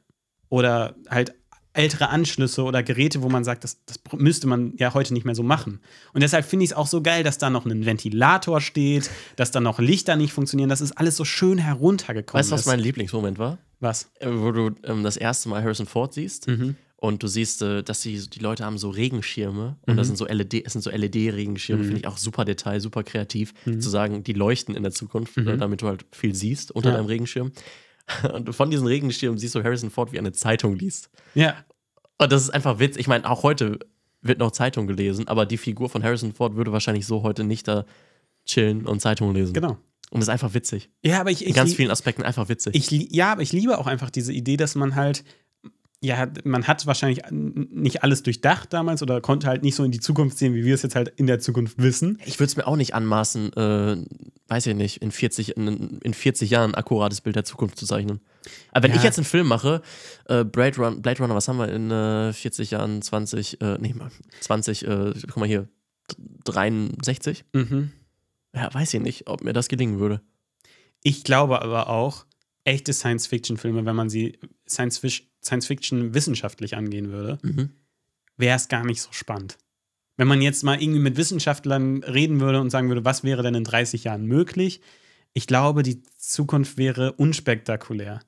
Oder 0.50 0.96
halt 1.10 1.34
ältere 1.76 2.10
Anschlüsse 2.10 2.64
oder 2.64 2.84
Geräte, 2.84 3.24
wo 3.24 3.30
man 3.30 3.44
sagt, 3.44 3.64
das, 3.64 3.84
das 3.86 4.00
müsste 4.16 4.46
man 4.46 4.74
ja 4.78 4.94
heute 4.94 5.12
nicht 5.14 5.26
mehr 5.26 5.34
so 5.34 5.42
machen. 5.42 5.80
Und 6.14 6.22
deshalb 6.22 6.46
finde 6.46 6.66
ich 6.66 6.72
es 6.72 6.78
auch 6.78 6.86
so 6.86 7.02
geil, 7.02 7.24
dass 7.24 7.40
da 7.40 7.50
noch 7.50 7.66
ein 7.66 7.86
Ventilator 7.86 8.62
steht, 8.62 9.10
dass 9.38 9.50
da 9.50 9.60
noch 9.60 9.80
Lichter 9.80 10.16
nicht 10.16 10.34
funktionieren. 10.34 10.70
Das 10.70 10.82
ist 10.82 10.92
alles 10.92 11.16
so 11.18 11.26
schön 11.26 11.58
heruntergekommen. 11.58 12.40
Weißt 12.40 12.52
du, 12.52 12.56
was 12.56 12.66
mein 12.68 12.80
Lieblingsmoment 12.80 13.40
war? 13.40 13.58
was? 13.80 14.12
Äh, 14.20 14.30
Wo 14.32 14.52
du 14.52 14.72
ähm, 14.84 15.04
das 15.04 15.18
erste 15.18 15.50
Mal 15.50 15.62
Harrison 15.64 15.88
Ford 15.88 16.14
siehst 16.14 16.48
Mhm. 16.48 16.76
Und 17.04 17.22
du 17.22 17.28
siehst, 17.28 17.62
äh, 17.62 17.84
dass 17.84 18.00
die, 18.02 18.30
die 18.30 18.40
Leute 18.40 18.64
haben 18.64 18.78
so 18.78 18.90
Regenschirme 18.90 19.76
und 19.82 19.98
das 19.98 20.08
sind 20.08 20.16
so 20.16 20.26
LED, 20.26 20.66
es 20.66 20.72
sind 20.72 20.82
so 20.84 20.90
LED-Regenschirme, 20.90 21.82
Mhm. 21.84 21.86
finde 21.88 22.00
ich 22.00 22.08
auch 22.08 22.18
super 22.18 22.46
Detail, 22.46 22.80
super 22.80 23.04
kreativ, 23.04 23.54
zu 23.66 23.90
sagen, 23.90 24.24
die 24.24 24.32
leuchten 24.32 24.74
in 24.74 24.84
der 24.84 24.94
Zukunft, 24.94 25.38
äh, 25.38 25.58
damit 25.58 25.82
du 25.82 25.88
halt 25.88 26.06
viel 26.14 26.34
siehst 26.34 26.72
unter 26.72 26.90
Mhm. 26.90 26.94
Ja. 26.94 26.98
deinem 27.00 27.08
Regenschirm. 27.08 27.52
Und 28.34 28.56
von 28.56 28.70
diesen 28.72 28.88
Regenschirmen 28.88 29.38
siehst 29.38 29.54
du 29.56 29.64
Harrison 29.64 29.90
Ford, 29.92 30.14
wie 30.14 30.20
eine 30.20 30.32
Zeitung 30.32 30.76
liest. 30.78 31.10
Ja. 31.36 31.56
Und 32.18 32.32
das 32.32 32.42
ist 32.44 32.50
einfach 32.52 32.80
Witz. 32.80 32.96
Ich 32.96 33.08
meine, 33.08 33.30
auch 33.30 33.44
heute 33.44 33.80
wird 34.22 34.40
noch 34.40 34.52
Zeitung 34.52 34.88
gelesen, 34.88 35.28
aber 35.28 35.46
die 35.46 35.58
Figur 35.58 35.90
von 35.90 36.04
Harrison 36.04 36.34
Ford 36.34 36.56
würde 36.56 36.72
wahrscheinlich 36.72 37.06
so 37.06 37.24
heute 37.24 37.44
nicht 37.44 37.68
da 37.68 37.86
chillen 38.46 38.86
und 38.86 39.02
Zeitung 39.02 39.34
lesen. 39.34 39.54
Genau. 39.54 39.78
Und 40.12 40.20
das 40.20 40.24
ist 40.24 40.30
einfach 40.30 40.54
witzig. 40.54 40.90
Ja, 41.04 41.20
aber 41.20 41.32
ich, 41.32 41.42
In 41.44 41.50
ich, 41.50 41.56
ganz 41.56 41.72
lie- 41.72 41.76
vielen 41.78 41.92
Aspekten 41.92 42.24
einfach 42.24 42.48
witzig. 42.48 42.76
ich, 42.76 42.90
ja, 43.12 43.32
aber 43.34 43.42
ich 43.42 43.52
liebe 43.52 43.78
auch 43.78 43.88
einfach 43.88 44.10
diese 44.10 44.32
Idee, 44.32 44.58
dass 44.58 44.76
man 44.76 44.96
halt, 44.96 45.24
ja, 46.04 46.28
man 46.44 46.68
hat 46.68 46.86
wahrscheinlich 46.86 47.22
nicht 47.32 48.04
alles 48.04 48.24
durchdacht 48.24 48.74
damals 48.74 49.02
oder 49.02 49.22
konnte 49.22 49.48
halt 49.48 49.64
nicht 49.64 49.76
so 49.76 49.84
in 49.86 49.92
die 49.92 50.02
Zukunft 50.02 50.38
sehen, 50.38 50.54
wie 50.54 50.66
wir 50.66 50.76
es 50.76 50.82
jetzt 50.82 50.96
halt 50.96 51.08
in 51.16 51.28
der 51.28 51.40
Zukunft 51.40 51.78
wissen. 51.78 52.20
Ich 52.26 52.40
würde 52.40 52.48
es 52.48 52.58
mir 52.58 52.68
auch 52.68 52.76
nicht 52.76 52.94
anmaßen, 52.94 53.54
äh, 53.54 53.98
weiß 54.48 54.68
ich 54.68 54.76
nicht, 54.76 55.02
in 55.02 55.12
40, 55.12 55.56
in, 55.56 56.00
in 56.04 56.14
40 56.14 56.50
Jahren 56.50 56.72
ein 56.72 56.76
akkurates 56.76 57.22
Bild 57.22 57.38
der 57.38 57.46
Zukunft 57.46 57.78
zu 57.80 57.86
zeichnen. 57.86 58.20
Aber 58.72 58.84
wenn 58.84 58.92
Ja. 58.92 58.98
ich 58.98 59.04
jetzt 59.04 59.18
einen 59.18 59.24
Film 59.26 59.48
mache, 59.48 59.82
äh, 60.26 60.44
Blade, 60.44 60.76
Run, 60.78 61.02
Blade 61.02 61.20
Runner, 61.22 61.36
was 61.36 61.48
haben 61.48 61.58
wir 61.58 61.70
in 61.70 61.90
äh, 61.90 62.34
40 62.34 62.72
Jahren? 62.72 63.02
20, 63.02 63.62
äh, 63.62 63.78
nee, 63.80 63.94
mal, 63.94 64.12
20, 64.42 64.86
äh, 64.86 65.14
guck 65.28 65.38
mal 65.38 65.48
hier, 65.48 65.70
63? 66.44 67.46
Mhm. 67.54 67.92
Ja, 68.54 68.74
weiß 68.74 68.94
ich 68.94 69.00
nicht, 69.02 69.28
ob 69.28 69.44
mir 69.44 69.54
das 69.54 69.68
gelingen 69.70 70.00
würde. 70.00 70.22
Ich 71.02 71.24
glaube 71.24 71.62
aber 71.62 71.90
auch, 71.90 72.26
echte 72.66 72.94
Science-Fiction-Filme, 72.94 73.86
wenn 73.86 73.96
man 73.96 74.10
sie 74.10 74.38
Science-Fic- 75.44 75.46
Science-Fiction 75.46 76.14
wissenschaftlich 76.14 76.76
angehen 76.76 77.12
würde, 77.12 77.38
Mhm. 77.42 77.70
wäre 78.38 78.56
es 78.56 78.68
gar 78.68 78.86
nicht 78.86 79.02
so 79.02 79.12
spannend. 79.12 79.58
Wenn 80.18 80.28
man 80.28 80.42
jetzt 80.42 80.64
mal 80.64 80.82
irgendwie 80.82 81.00
mit 81.02 81.18
Wissenschaftlern 81.18 82.04
reden 82.04 82.40
würde 82.40 82.62
und 82.62 82.70
sagen 82.70 82.88
würde, 82.88 83.04
was 83.06 83.24
wäre 83.24 83.42
denn 83.44 83.56
in 83.56 83.64
30 83.64 84.04
Jahren 84.04 84.26
möglich? 84.26 84.82
Ich 85.34 85.48
glaube, 85.48 85.82
die 85.84 86.04
Zukunft 86.18 86.78
wäre 86.78 87.14
unspektakulär. 87.14 88.22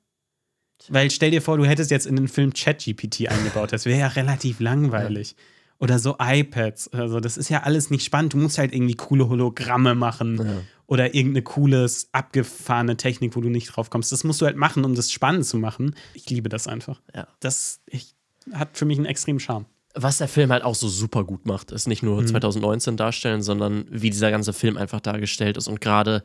Weil 0.90 1.10
stell 1.12 1.32
dir 1.32 1.42
vor, 1.42 1.58
du 1.58 1.66
hättest 1.66 1.92
jetzt 1.92 2.06
in 2.08 2.16
den 2.16 2.28
Film 2.28 2.54
ChatGPT 2.54 3.28
eingebaut. 3.30 3.72
Das 3.72 3.86
wäre 3.86 4.00
ja 4.00 4.08
relativ 4.08 4.60
langweilig. 4.60 5.36
Oder 5.80 6.00
so 6.00 6.16
iPads. 6.20 6.88
Also, 6.90 7.20
das 7.20 7.38
ist 7.38 7.50
ja 7.50 7.64
alles 7.64 7.90
nicht 7.92 8.04
spannend. 8.06 8.34
Du 8.34 8.38
musst 8.38 8.58
halt 8.58 8.74
irgendwie 8.74 8.96
coole 8.96 9.30
Hologramme 9.30 9.94
machen 9.96 10.38
Ja. 10.38 10.62
Oder 10.88 11.16
irgendeine 11.16 11.42
cooles, 11.44 12.10
abgefahrene 12.12 12.98
Technik, 12.98 13.36
wo 13.36 13.42
du 13.42 13.50
nicht 13.50 13.68
drauf 13.68 13.90
kommst. 13.90 14.12
Das 14.12 14.24
musst 14.24 14.42
du 14.42 14.46
halt 14.46 14.58
machen, 14.58 14.86
um 14.86 14.96
das 14.96 15.12
spannend 15.12 15.46
zu 15.46 15.58
machen. 15.58 15.96
Ich 16.14 16.30
liebe 16.30 16.50
das 16.50 16.68
einfach. 16.68 17.02
Ja. 17.16 17.28
Das 17.40 17.82
ich, 17.88 18.16
hat 18.54 18.78
für 18.78 18.86
mich 18.86 18.98
einen 18.98 19.08
extremen 19.08 19.40
Charme. 19.40 19.66
Was 19.98 20.18
der 20.18 20.28
Film 20.28 20.52
halt 20.52 20.64
auch 20.64 20.76
so 20.76 20.90
super 20.90 21.24
gut 21.24 21.46
macht, 21.46 21.72
ist 21.72 21.88
nicht 21.88 22.04
Mhm. 22.04 22.10
nur 22.10 22.26
2019 22.26 22.98
darstellen, 22.98 23.42
sondern 23.42 23.86
wie 23.90 24.10
dieser 24.10 24.30
ganze 24.30 24.52
Film 24.54 24.76
einfach 24.78 25.00
dargestellt 25.00 25.56
ist 25.58 25.68
und 25.68 25.80
gerade 25.82 26.22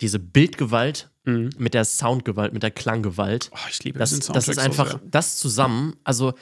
diese 0.00 0.18
Bildgewalt 0.18 1.10
mit 1.24 1.74
der 1.74 1.84
Soundgewalt, 1.84 2.52
mit 2.52 2.62
der 2.62 2.70
Klanggewalt. 2.70 3.50
Oh, 3.52 3.58
ich 3.68 3.82
liebe 3.82 3.98
Das, 3.98 4.10
das 4.10 4.46
ist 4.46 4.54
so 4.56 4.60
einfach 4.60 4.90
sehr. 4.92 5.00
das 5.10 5.38
zusammen. 5.38 5.96
Also 6.04 6.34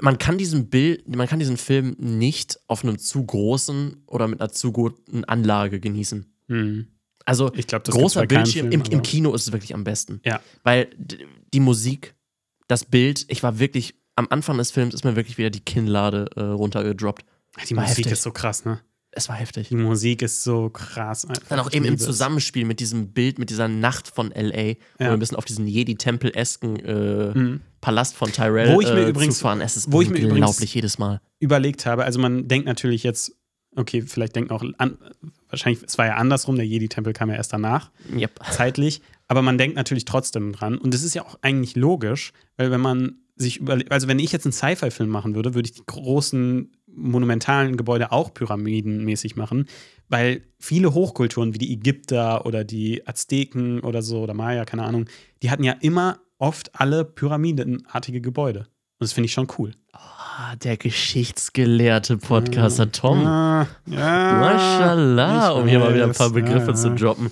man 0.00 0.18
kann 0.18 0.38
diesen 0.38 0.68
Bild, 0.70 1.08
man 1.16 1.26
kann 1.26 1.40
diesen 1.40 1.56
Film 1.56 1.96
nicht 1.98 2.60
auf 2.68 2.84
einem 2.84 2.98
zu 2.98 3.24
großen 3.24 4.04
oder 4.06 4.28
mit 4.28 4.40
einer 4.40 4.52
zu 4.52 4.70
guten 4.70 5.24
Anlage 5.24 5.80
genießen. 5.80 6.26
Mhm. 6.46 6.86
Also 7.24 7.52
Ich 7.54 7.66
glaub, 7.66 7.84
das 7.84 7.94
großer 7.94 8.26
Bildschirm 8.26 8.70
Film, 8.70 8.82
im, 8.84 8.92
im 8.92 9.02
Kino 9.02 9.34
ist 9.34 9.42
es 9.46 9.52
wirklich 9.52 9.74
am 9.74 9.84
besten. 9.84 10.20
Ja. 10.24 10.40
Weil 10.64 10.90
die 11.54 11.60
Musik, 11.60 12.14
das 12.68 12.84
Bild, 12.84 13.24
ich 13.28 13.42
war 13.42 13.58
wirklich 13.58 13.94
am 14.16 14.26
Anfang 14.30 14.58
des 14.58 14.70
Films 14.70 14.94
ist 14.94 15.04
mir 15.04 15.16
wirklich 15.16 15.38
wieder 15.38 15.50
die 15.50 15.60
Kinnlade 15.60 16.26
äh, 16.36 16.40
runtergedroppt. 16.40 17.24
Die 17.68 17.76
War 17.76 17.82
Musik 17.84 17.98
heftig. 17.98 18.12
ist 18.12 18.22
so 18.22 18.30
krass, 18.30 18.64
ne? 18.64 18.80
Es 19.14 19.28
war 19.28 19.36
heftig. 19.36 19.68
Die 19.68 19.76
Musik 19.76 20.22
ist 20.22 20.42
so 20.42 20.70
krass. 20.70 21.26
Einfach. 21.26 21.46
Dann 21.48 21.60
auch 21.60 21.68
Ich 21.68 21.74
eben 21.74 21.84
im. 21.84 21.98
Zusammenspiel 21.98 22.64
mit 22.64 22.80
diesem 22.80 23.08
Bild, 23.12 23.38
mit 23.38 23.50
dieser 23.50 23.68
Nacht 23.68 24.08
von 24.08 24.32
L.A., 24.32 24.74
wo 24.98 25.04
Ja. 25.04 25.10
wir 25.10 25.12
ein 25.12 25.18
bisschen 25.18 25.36
auf 25.36 25.44
diesen 25.44 25.66
Jedi-Tempel-esken 25.66 26.76
äh, 26.80 27.58
Palast 27.82 28.14
von 28.16 28.32
Tyrell 28.32 28.70
Mhm. 28.70 28.74
Wo 28.74 28.80
ich 28.80 28.88
mir 28.88 29.06
äh, 29.06 29.08
übrigens- 29.10 29.36
zufahren. 29.38 29.60
Es 29.60 29.76
ist 29.76 29.92
wo 29.92 30.00
ich 30.00 30.08
mir 30.08 30.16
unglaublich 30.16 30.38
übrigens- 30.56 30.74
jedes 30.74 30.98
Mal. 30.98 31.20
Überlegt 31.40 31.84
habe, 31.86 32.04
also 32.04 32.18
man 32.20 32.48
denkt 32.48 32.66
natürlich 32.66 33.02
jetzt, 33.02 33.36
okay, 33.76 34.02
vielleicht 34.02 34.34
denkt 34.36 34.50
auch 34.50 34.62
an, 34.78 34.96
wahrscheinlich, 35.52 35.82
es 35.84 35.98
war 35.98 36.06
ja 36.06 36.14
andersrum, 36.14 36.56
der 36.56 36.66
Jedi-Tempel 36.66 37.12
kam 37.12 37.30
ja 37.30 37.36
erst 37.36 37.52
danach. 37.52 37.90
Yep. 38.14 38.40
zeitlich, 38.50 39.02
aber 39.28 39.42
man 39.42 39.58
denkt 39.58 39.76
natürlich 39.76 40.04
trotzdem 40.04 40.52
dran. 40.52 40.78
Und 40.78 40.94
es 40.94 41.02
ist 41.02 41.14
ja 41.14 41.22
auch 41.22 41.38
eigentlich 41.42 41.76
logisch, 41.76 42.32
weil 42.56 42.70
wenn 42.70 42.80
man 42.80 43.16
sich 43.36 43.58
überlegt, 43.58 43.92
also 43.92 44.08
wenn 44.08 44.18
ich 44.18 44.32
jetzt 44.32 44.46
einen 44.46 44.52
Sci-Fi-Film 44.52 45.08
machen 45.08 45.34
würde, 45.34 45.54
würde 45.54 45.68
ich 45.68 45.74
die 45.74 45.86
großen 45.86 46.70
monumentalen 46.86 47.76
Gebäude 47.76 48.12
auch 48.12 48.34
pyramidenmäßig 48.34 49.36
machen, 49.36 49.66
weil 50.08 50.42
viele 50.58 50.92
Hochkulturen 50.92 51.54
wie 51.54 51.58
die 51.58 51.72
Ägypter 51.72 52.44
oder 52.44 52.64
die 52.64 53.06
Azteken 53.06 53.80
oder 53.80 54.02
so 54.02 54.22
oder 54.22 54.34
Maya, 54.34 54.64
keine 54.64 54.84
Ahnung, 54.84 55.06
die 55.42 55.50
hatten 55.50 55.64
ja 55.64 55.72
immer 55.80 56.20
oft 56.38 56.78
alle 56.78 57.04
pyramidenartige 57.04 58.20
Gebäude. 58.20 58.60
Und 58.60 59.06
das 59.06 59.12
finde 59.12 59.26
ich 59.26 59.32
schon 59.32 59.48
cool. 59.58 59.72
Ah, 60.34 60.56
der 60.56 60.78
geschichtsgelehrte 60.78 62.16
Podcaster 62.16 62.90
Tom. 62.90 63.22
Ja, 63.22 63.66
ja, 63.86 64.32
Maschallah, 64.40 65.50
um 65.50 65.68
hier 65.68 65.78
mal 65.78 65.92
wieder 65.94 66.04
ein 66.04 66.12
paar 66.12 66.30
Begriffe 66.30 66.68
ja, 66.70 66.74
zu 66.74 66.94
droppen. 66.94 67.28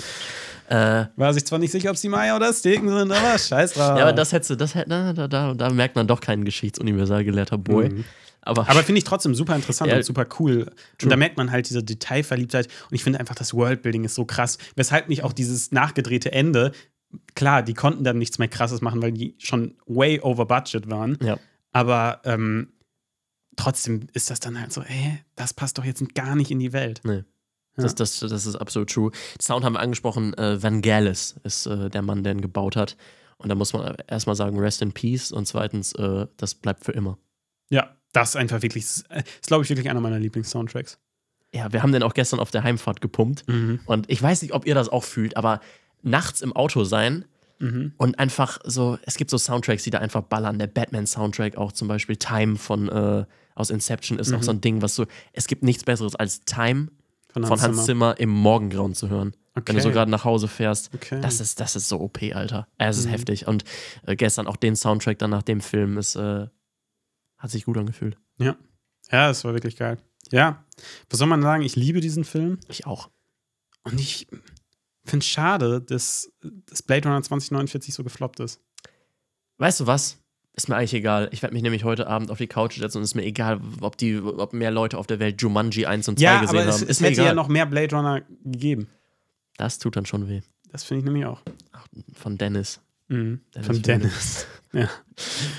Äh, 0.68 1.06
War 1.16 1.32
sich 1.32 1.46
zwar 1.46 1.58
nicht 1.58 1.70
sicher, 1.72 1.88
ob 1.88 1.94
es 1.96 2.02
die 2.02 2.10
Maya 2.10 2.36
oder 2.36 2.48
Azteken 2.48 2.88
sind, 2.88 3.10
aber 3.10 3.38
scheiß 3.38 3.72
drauf. 3.72 3.96
ja, 3.98 4.02
aber 4.02 4.12
das 4.12 4.32
hätte, 4.32 4.54
das 4.54 4.74
hätte, 4.74 4.90
na, 4.90 5.14
da, 5.14 5.28
da, 5.28 5.54
da 5.54 5.70
merkt 5.70 5.96
man 5.96 6.06
doch 6.06 6.20
keinen 6.20 6.44
geschichtsuniversalgelehrter 6.44 7.56
Boy. 7.56 7.88
Mhm. 7.88 8.04
Aber, 8.42 8.68
Aber 8.68 8.82
finde 8.82 8.98
ich 8.98 9.04
trotzdem 9.04 9.34
super 9.34 9.56
interessant 9.56 9.90
Ja. 9.90 9.96
und 9.96 10.02
super 10.04 10.26
cool. 10.38 10.70
Und 11.02 11.10
da 11.10 11.16
merkt 11.16 11.36
man 11.38 11.50
halt 11.50 11.68
diese 11.68 11.82
Detailverliebtheit. 11.82 12.66
Und 12.90 12.94
ich 12.94 13.02
finde 13.04 13.18
einfach, 13.20 13.34
das 13.34 13.54
Worldbuilding 13.54 14.04
ist 14.04 14.14
so 14.14 14.24
krass. 14.26 14.58
Weshalb 14.76 15.08
mich 15.08 15.24
auch 15.24 15.32
dieses 15.32 15.72
nachgedrehte 15.72 16.32
Ende, 16.32 16.72
klar, 17.34 17.62
die 17.62 17.74
konnten 17.74 18.04
dann 18.04 18.18
nichts 18.18 18.38
mehr 18.38 18.48
krasses 18.48 18.80
machen, 18.82 19.02
weil 19.02 19.12
die 19.12 19.34
schon 19.38 19.74
way 19.86 20.20
over 20.20 20.44
budget 20.46 20.90
waren. 20.90 21.16
ja. 21.22 21.38
Aber 21.72 22.20
ähm, 22.24 22.68
trotzdem 23.60 24.06
ist 24.12 24.30
das 24.30 24.40
dann 24.40 24.60
halt 24.60 24.72
so, 24.72 24.82
ey, 24.82 25.20
das 25.36 25.54
passt 25.54 25.78
doch 25.78 25.84
jetzt 25.84 26.14
gar 26.14 26.34
nicht 26.34 26.50
in 26.50 26.58
die 26.58 26.72
Welt. 26.72 27.00
Nee. 27.04 27.24
Das, 27.76 27.94
das, 27.94 28.20
das 28.20 28.46
ist 28.46 28.56
absolut 28.56 28.90
true. 28.90 29.10
Sound 29.40 29.64
haben 29.64 29.72
wir 29.74 29.80
angesprochen, 29.80 30.34
äh, 30.34 30.62
Vangelis 30.62 31.36
ist 31.44 31.66
äh, 31.66 31.88
der 31.88 32.02
Mann, 32.02 32.22
der 32.22 32.32
ihn 32.34 32.42
gebaut 32.42 32.76
hat. 32.76 32.96
Und 33.38 33.48
da 33.48 33.54
muss 33.54 33.72
man 33.72 33.96
erstmal 34.06 34.36
sagen, 34.36 34.58
rest 34.58 34.82
in 34.82 34.92
peace. 34.92 35.32
Und 35.32 35.46
zweitens, 35.46 35.94
äh, 35.94 36.26
das 36.36 36.54
bleibt 36.54 36.84
für 36.84 36.92
immer. 36.92 37.16
Ja, 37.70 37.96
das 38.12 38.30
ist 38.30 38.36
einfach 38.36 38.60
wirklich, 38.60 38.84
ist, 38.84 39.06
glaube 39.46 39.64
ich, 39.64 39.70
wirklich 39.70 39.88
einer 39.88 40.00
meiner 40.00 40.18
Lieblings-Soundtracks. 40.18 40.98
Ja, 41.54 41.72
wir 41.72 41.82
haben 41.82 41.92
den 41.92 42.02
auch 42.02 42.12
gestern 42.12 42.38
auf 42.38 42.50
der 42.50 42.64
Heimfahrt 42.64 43.00
gepumpt. 43.00 43.44
Und 43.86 44.10
ich 44.10 44.22
weiß 44.22 44.42
nicht, 44.42 44.52
ob 44.52 44.66
ihr 44.66 44.74
das 44.74 44.88
auch 44.88 45.04
fühlt, 45.04 45.36
aber 45.36 45.60
nachts 46.02 46.42
im 46.42 46.54
Auto 46.54 46.84
sein 46.84 47.24
und 47.98 48.18
einfach 48.18 48.58
so, 48.64 48.98
es 49.04 49.16
gibt 49.16 49.30
so 49.30 49.36
Soundtracks, 49.36 49.82
die 49.82 49.90
da 49.90 49.98
einfach 49.98 50.22
ballern. 50.22 50.58
Der 50.58 50.66
Batman-Soundtrack 50.66 51.56
auch 51.56 51.72
zum 51.72 51.88
Beispiel, 51.88 52.16
Time 52.16 52.56
von 52.56 52.88
äh, 52.88 53.26
aus 53.54 53.70
Inception 53.70 54.18
ist 54.18 54.32
auch 54.32 54.42
so 54.42 54.50
ein 54.52 54.60
Ding, 54.60 54.82
was 54.82 54.94
so, 54.94 55.06
es 55.32 55.46
gibt 55.46 55.62
nichts 55.62 55.84
Besseres 55.84 56.14
als 56.16 56.40
Time 56.44 56.88
Von 57.32 57.42
von 57.44 57.50
Hans 57.60 57.62
Hans 57.62 57.84
Zimmer 57.86 58.18
im 58.18 58.30
Morgengrauen 58.30 58.94
zu 58.94 59.08
hören. 59.08 59.34
Wenn 59.54 59.64
du 59.76 59.82
so 59.82 59.88
Okay. 59.88 59.94
gerade 59.94 60.10
nach 60.10 60.24
Hause 60.24 60.48
fährst. 60.48 60.90
Okay. 60.94 61.20
Das, 61.20 61.40
ist, 61.40 61.60
das 61.60 61.76
ist 61.76 61.88
so 61.88 62.00
OP, 62.00 62.22
Alter. 62.34 62.66
Es 62.78 62.96
ist 62.98 63.06
Mhm. 63.06 63.10
heftig. 63.10 63.46
Und 63.48 63.64
äh, 64.06 64.16
gestern 64.16 64.46
auch 64.46 64.56
den 64.56 64.76
Soundtrack 64.76 65.18
dann 65.18 65.30
nach 65.30 65.42
dem 65.42 65.60
Film 65.60 65.98
ist, 65.98 66.14
äh, 66.16 66.46
hat 67.36 67.50
sich 67.50 67.64
gut 67.64 67.76
angefühlt. 67.76 68.16
Ja. 68.38 68.56
Ja, 69.10 69.28
das 69.28 69.44
war 69.44 69.52
wirklich 69.54 69.76
geil. 69.76 69.98
Ja, 70.30 70.64
was 71.08 71.18
soll 71.18 71.26
man 71.28 71.42
sagen? 71.42 71.62
Ich 71.64 71.74
liebe 71.76 72.00
diesen 72.00 72.24
Film. 72.24 72.58
Ich 72.68 72.86
auch. 72.86 73.10
Und 73.82 73.98
ich 74.00 74.28
finde 75.04 75.24
es 75.24 75.26
schade, 75.26 75.80
dass, 75.80 76.30
dass 76.66 76.82
Blade 76.82 77.08
Runner 77.08 77.22
2049 77.22 77.92
so 77.92 78.04
gefloppt 78.04 78.38
ist. 78.40 78.60
Weißt 79.58 79.80
du 79.80 79.86
was? 79.86 80.18
Ist 80.54 80.68
mir 80.68 80.76
eigentlich 80.76 80.94
egal. 80.94 81.28
Ich 81.32 81.42
werde 81.42 81.54
mich 81.54 81.62
nämlich 81.62 81.84
heute 81.84 82.06
Abend 82.08 82.30
auf 82.30 82.38
die 82.38 82.46
Couch 82.48 82.78
setzen 82.78 82.98
und 82.98 83.04
ist 83.04 83.14
mir 83.14 83.24
egal, 83.24 83.60
ob, 83.80 83.96
die, 83.96 84.18
ob 84.20 84.52
mehr 84.52 84.70
Leute 84.70 84.98
auf 84.98 85.06
der 85.06 85.18
Welt 85.20 85.40
Jumanji 85.40 85.86
1 85.86 86.08
und 86.08 86.18
2 86.18 86.22
Ja, 86.24 86.40
gesehen 86.40 86.58
aber 86.58 86.68
es, 86.68 86.74
haben. 86.76 86.82
es 86.82 86.88
Ist 86.90 87.00
mir 87.00 87.06
hätte 87.08 87.20
egal. 87.20 87.26
ja 87.30 87.34
noch 87.34 87.48
mehr 87.48 87.66
Blade 87.66 87.94
Runner 87.94 88.20
gegeben. 88.44 88.88
das 89.56 89.78
tut 89.78 89.96
dann 89.96 90.06
schon 90.06 90.28
weh. 90.28 90.40
Das 90.72 90.84
finde 90.84 91.00
ich 91.00 91.04
nämlich 91.04 91.24
auch. 91.26 91.40
Ach, 91.72 91.86
von 92.14 92.36
Dennis. 92.36 92.80
Mhm. 93.08 93.40
Dennis 93.54 93.66
Von. 93.66 93.82
Dennis. 93.82 94.46
ja. 94.72 94.88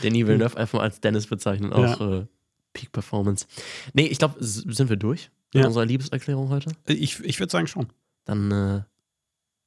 Denis 0.04 0.27
Villeneuve 0.27 0.58
einfach 0.58 0.80
mal 0.80 0.84
als 0.84 0.99
Dennis 1.01 1.27
bezeichnen. 1.27 1.73
Auch 1.73 1.99
äh, 2.01 2.25
Peak 2.73 2.91
Performance. 2.91 3.45
Nee, 3.93 4.08
ich 4.08 4.19
glaube, 4.19 4.36
sind 4.39 4.89
wir 4.89 4.97
durch 4.97 5.32
mit 5.54 5.62
Ja. 5.63 5.67
unserer 5.67 5.86
Liebeserklärung 5.86 6.49
heute? 6.49 6.71
Ich, 6.88 7.19
ich 7.21 7.39
würde 7.39 7.51
sagen 7.51 7.67
schon. 7.67 7.88
Dann 8.25 8.51
äh, 8.51 8.82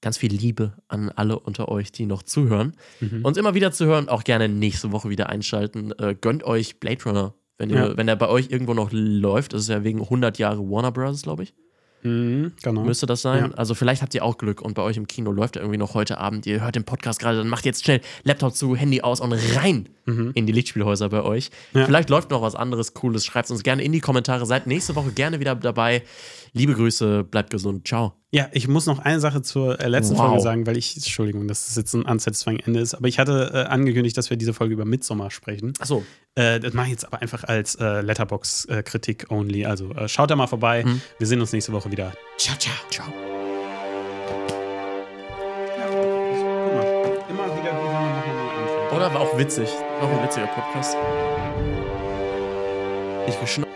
ganz 0.05 0.19
viel 0.19 0.33
Liebe 0.33 0.75
an 0.87 1.11
alle 1.11 1.39
unter 1.41 1.69
euch, 1.69 1.91
die 1.91 2.07
noch 2.07 2.23
zuhören. 2.23 2.75
Mhm. 3.01 3.25
Uns 3.25 3.37
immer 3.39 3.55
wieder 3.55 3.73
zu 3.73 3.87
hören, 3.87 4.09
auch 4.09 4.23
gerne 4.23 4.49
nächste 4.49 4.93
Woche 4.93 5.09
wieder 5.09 5.31
einschalten. 5.31 5.93
Äh, 5.99 6.15
gönnt 6.21 6.45
euch 6.45 6.79
Blade 6.79 7.03
Runner. 7.05 7.35
Wenn, 7.59 7.71
ihr, 7.71 7.77
Ja. 7.77 7.97
wenn 7.97 8.07
der 8.07 8.17
bei 8.17 8.29
euch 8.29 8.51
irgendwo 8.51 8.75
noch 8.75 8.91
läuft, 8.93 9.53
das 9.55 9.63
ist 9.63 9.69
ja 9.69 9.83
wegen 9.83 10.01
100 10.01 10.39
Jahre 10.39 10.59
Warner 10.59 10.93
Bros., 10.93 11.23
glaube 11.23 11.45
ich. 11.45 11.55
Mhm, 12.03 12.53
genau. 12.63 12.83
Müsste 12.85 13.07
das 13.07 13.23
sein? 13.23 13.53
Ja. 13.53 13.57
Also 13.57 13.75
vielleicht 13.75 14.03
habt 14.03 14.15
ihr 14.15 14.23
auch 14.23 14.37
Glück 14.37 14.61
und 14.61 14.75
bei 14.75 14.83
euch 14.83 14.99
im 14.99 15.07
Kino 15.09 15.33
läuft 15.33 15.57
er 15.57 15.63
irgendwie 15.63 15.79
noch 15.79 15.95
heute 15.95 16.19
Abend. 16.19 16.45
Ihr 16.45 16.61
hört 16.61 16.75
den 16.75 16.85
Podcast 16.85 17.19
gerade, 17.19 17.39
dann 17.39 17.49
macht 17.49 17.65
jetzt 17.65 17.83
schnell 17.83 18.03
Laptop 18.25 18.55
zu, 18.55 18.77
Handy 18.77 19.01
aus 19.01 19.21
und 19.21 19.33
rein 19.33 19.89
in 20.35 20.45
die 20.45 20.53
Lichtspielhäuser 20.53 21.09
bei 21.09 21.23
euch. 21.23 21.49
Mhm. 21.73 21.81
Ja. 21.81 21.87
Vielleicht 21.87 22.11
läuft 22.11 22.31
noch 22.31 22.43
was 22.43 22.55
anderes 22.55 22.93
Cooles. 22.93 23.25
Schreibt 23.25 23.51
uns 23.51 23.63
gerne 23.63 23.83
in 23.83 23.93
die 23.93 24.01
Kommentare. 24.01 24.45
Seid 24.45 24.67
nächste 24.67 24.95
Woche 24.97 25.13
gerne 25.13 25.41
wieder 25.41 25.55
dabei. 25.55 26.03
Liebe 26.53 26.75
Grüße, 26.75 27.25
bleibt 27.25 27.49
gesund. 27.49 27.89
Ciao. 27.89 28.13
Ja, 28.35 28.49
ich 28.51 28.67
muss 28.67 28.87
noch 28.87 28.99
eine 28.99 29.21
Sache 29.21 29.43
zur 29.43 29.79
äh, 29.79 29.87
letzten 29.87 30.17
Wow. 30.17 30.27
Folge 30.27 30.41
sagen, 30.43 30.67
weil 30.67 30.77
ich, 30.77 30.97
Entschuldigung, 30.97 31.47
dass 31.47 31.67
das 31.67 31.77
jetzt 31.77 31.95
ein 31.95 32.03
unsatisfying 32.03 32.59
Ende 32.59 32.81
ist, 32.81 32.93
aber 32.95 33.07
ich 33.07 33.21
hatte 33.21 33.53
äh, 33.55 33.59
angekündigt, 33.71 34.17
dass 34.17 34.29
wir 34.29 34.37
diese 34.37 34.53
Folge 34.53 34.75
über 34.75 34.85
Midsommar 34.85 35.31
sprechen. 35.31 35.73
Achso, 35.79 36.03
Äh, 36.35 36.59
das 36.59 36.75
mache 36.75 36.87
ich 36.87 36.91
jetzt 36.95 37.07
aber 37.07 37.23
einfach 37.23 37.45
als 37.45 37.77
äh, 37.77 38.01
Letterbox-Kritik 38.01 39.31
only. 39.31 39.67
Also 39.67 39.93
äh, 39.93 40.09
schaut 40.09 40.33
da 40.33 40.35
mal 40.37 40.49
vorbei. 40.49 40.83
Mhm. 40.85 41.01
Wir 41.19 41.29
sehen 41.29 41.41
uns 41.41 41.53
nächste 41.53 41.73
Woche 41.73 41.93
wieder. 41.93 42.13
Ciao, 42.37 42.57
ciao. 42.59 42.75
ciao. 42.91 43.07
Oder 48.97 49.15
war 49.15 49.21
auch 49.21 49.39
witzig. 49.39 49.69
Noch 50.01 50.11
ein 50.11 50.25
witziger 50.25 50.49
Podcast. 50.49 50.97
Ich 53.29 53.41
geschnappt. 53.41 53.74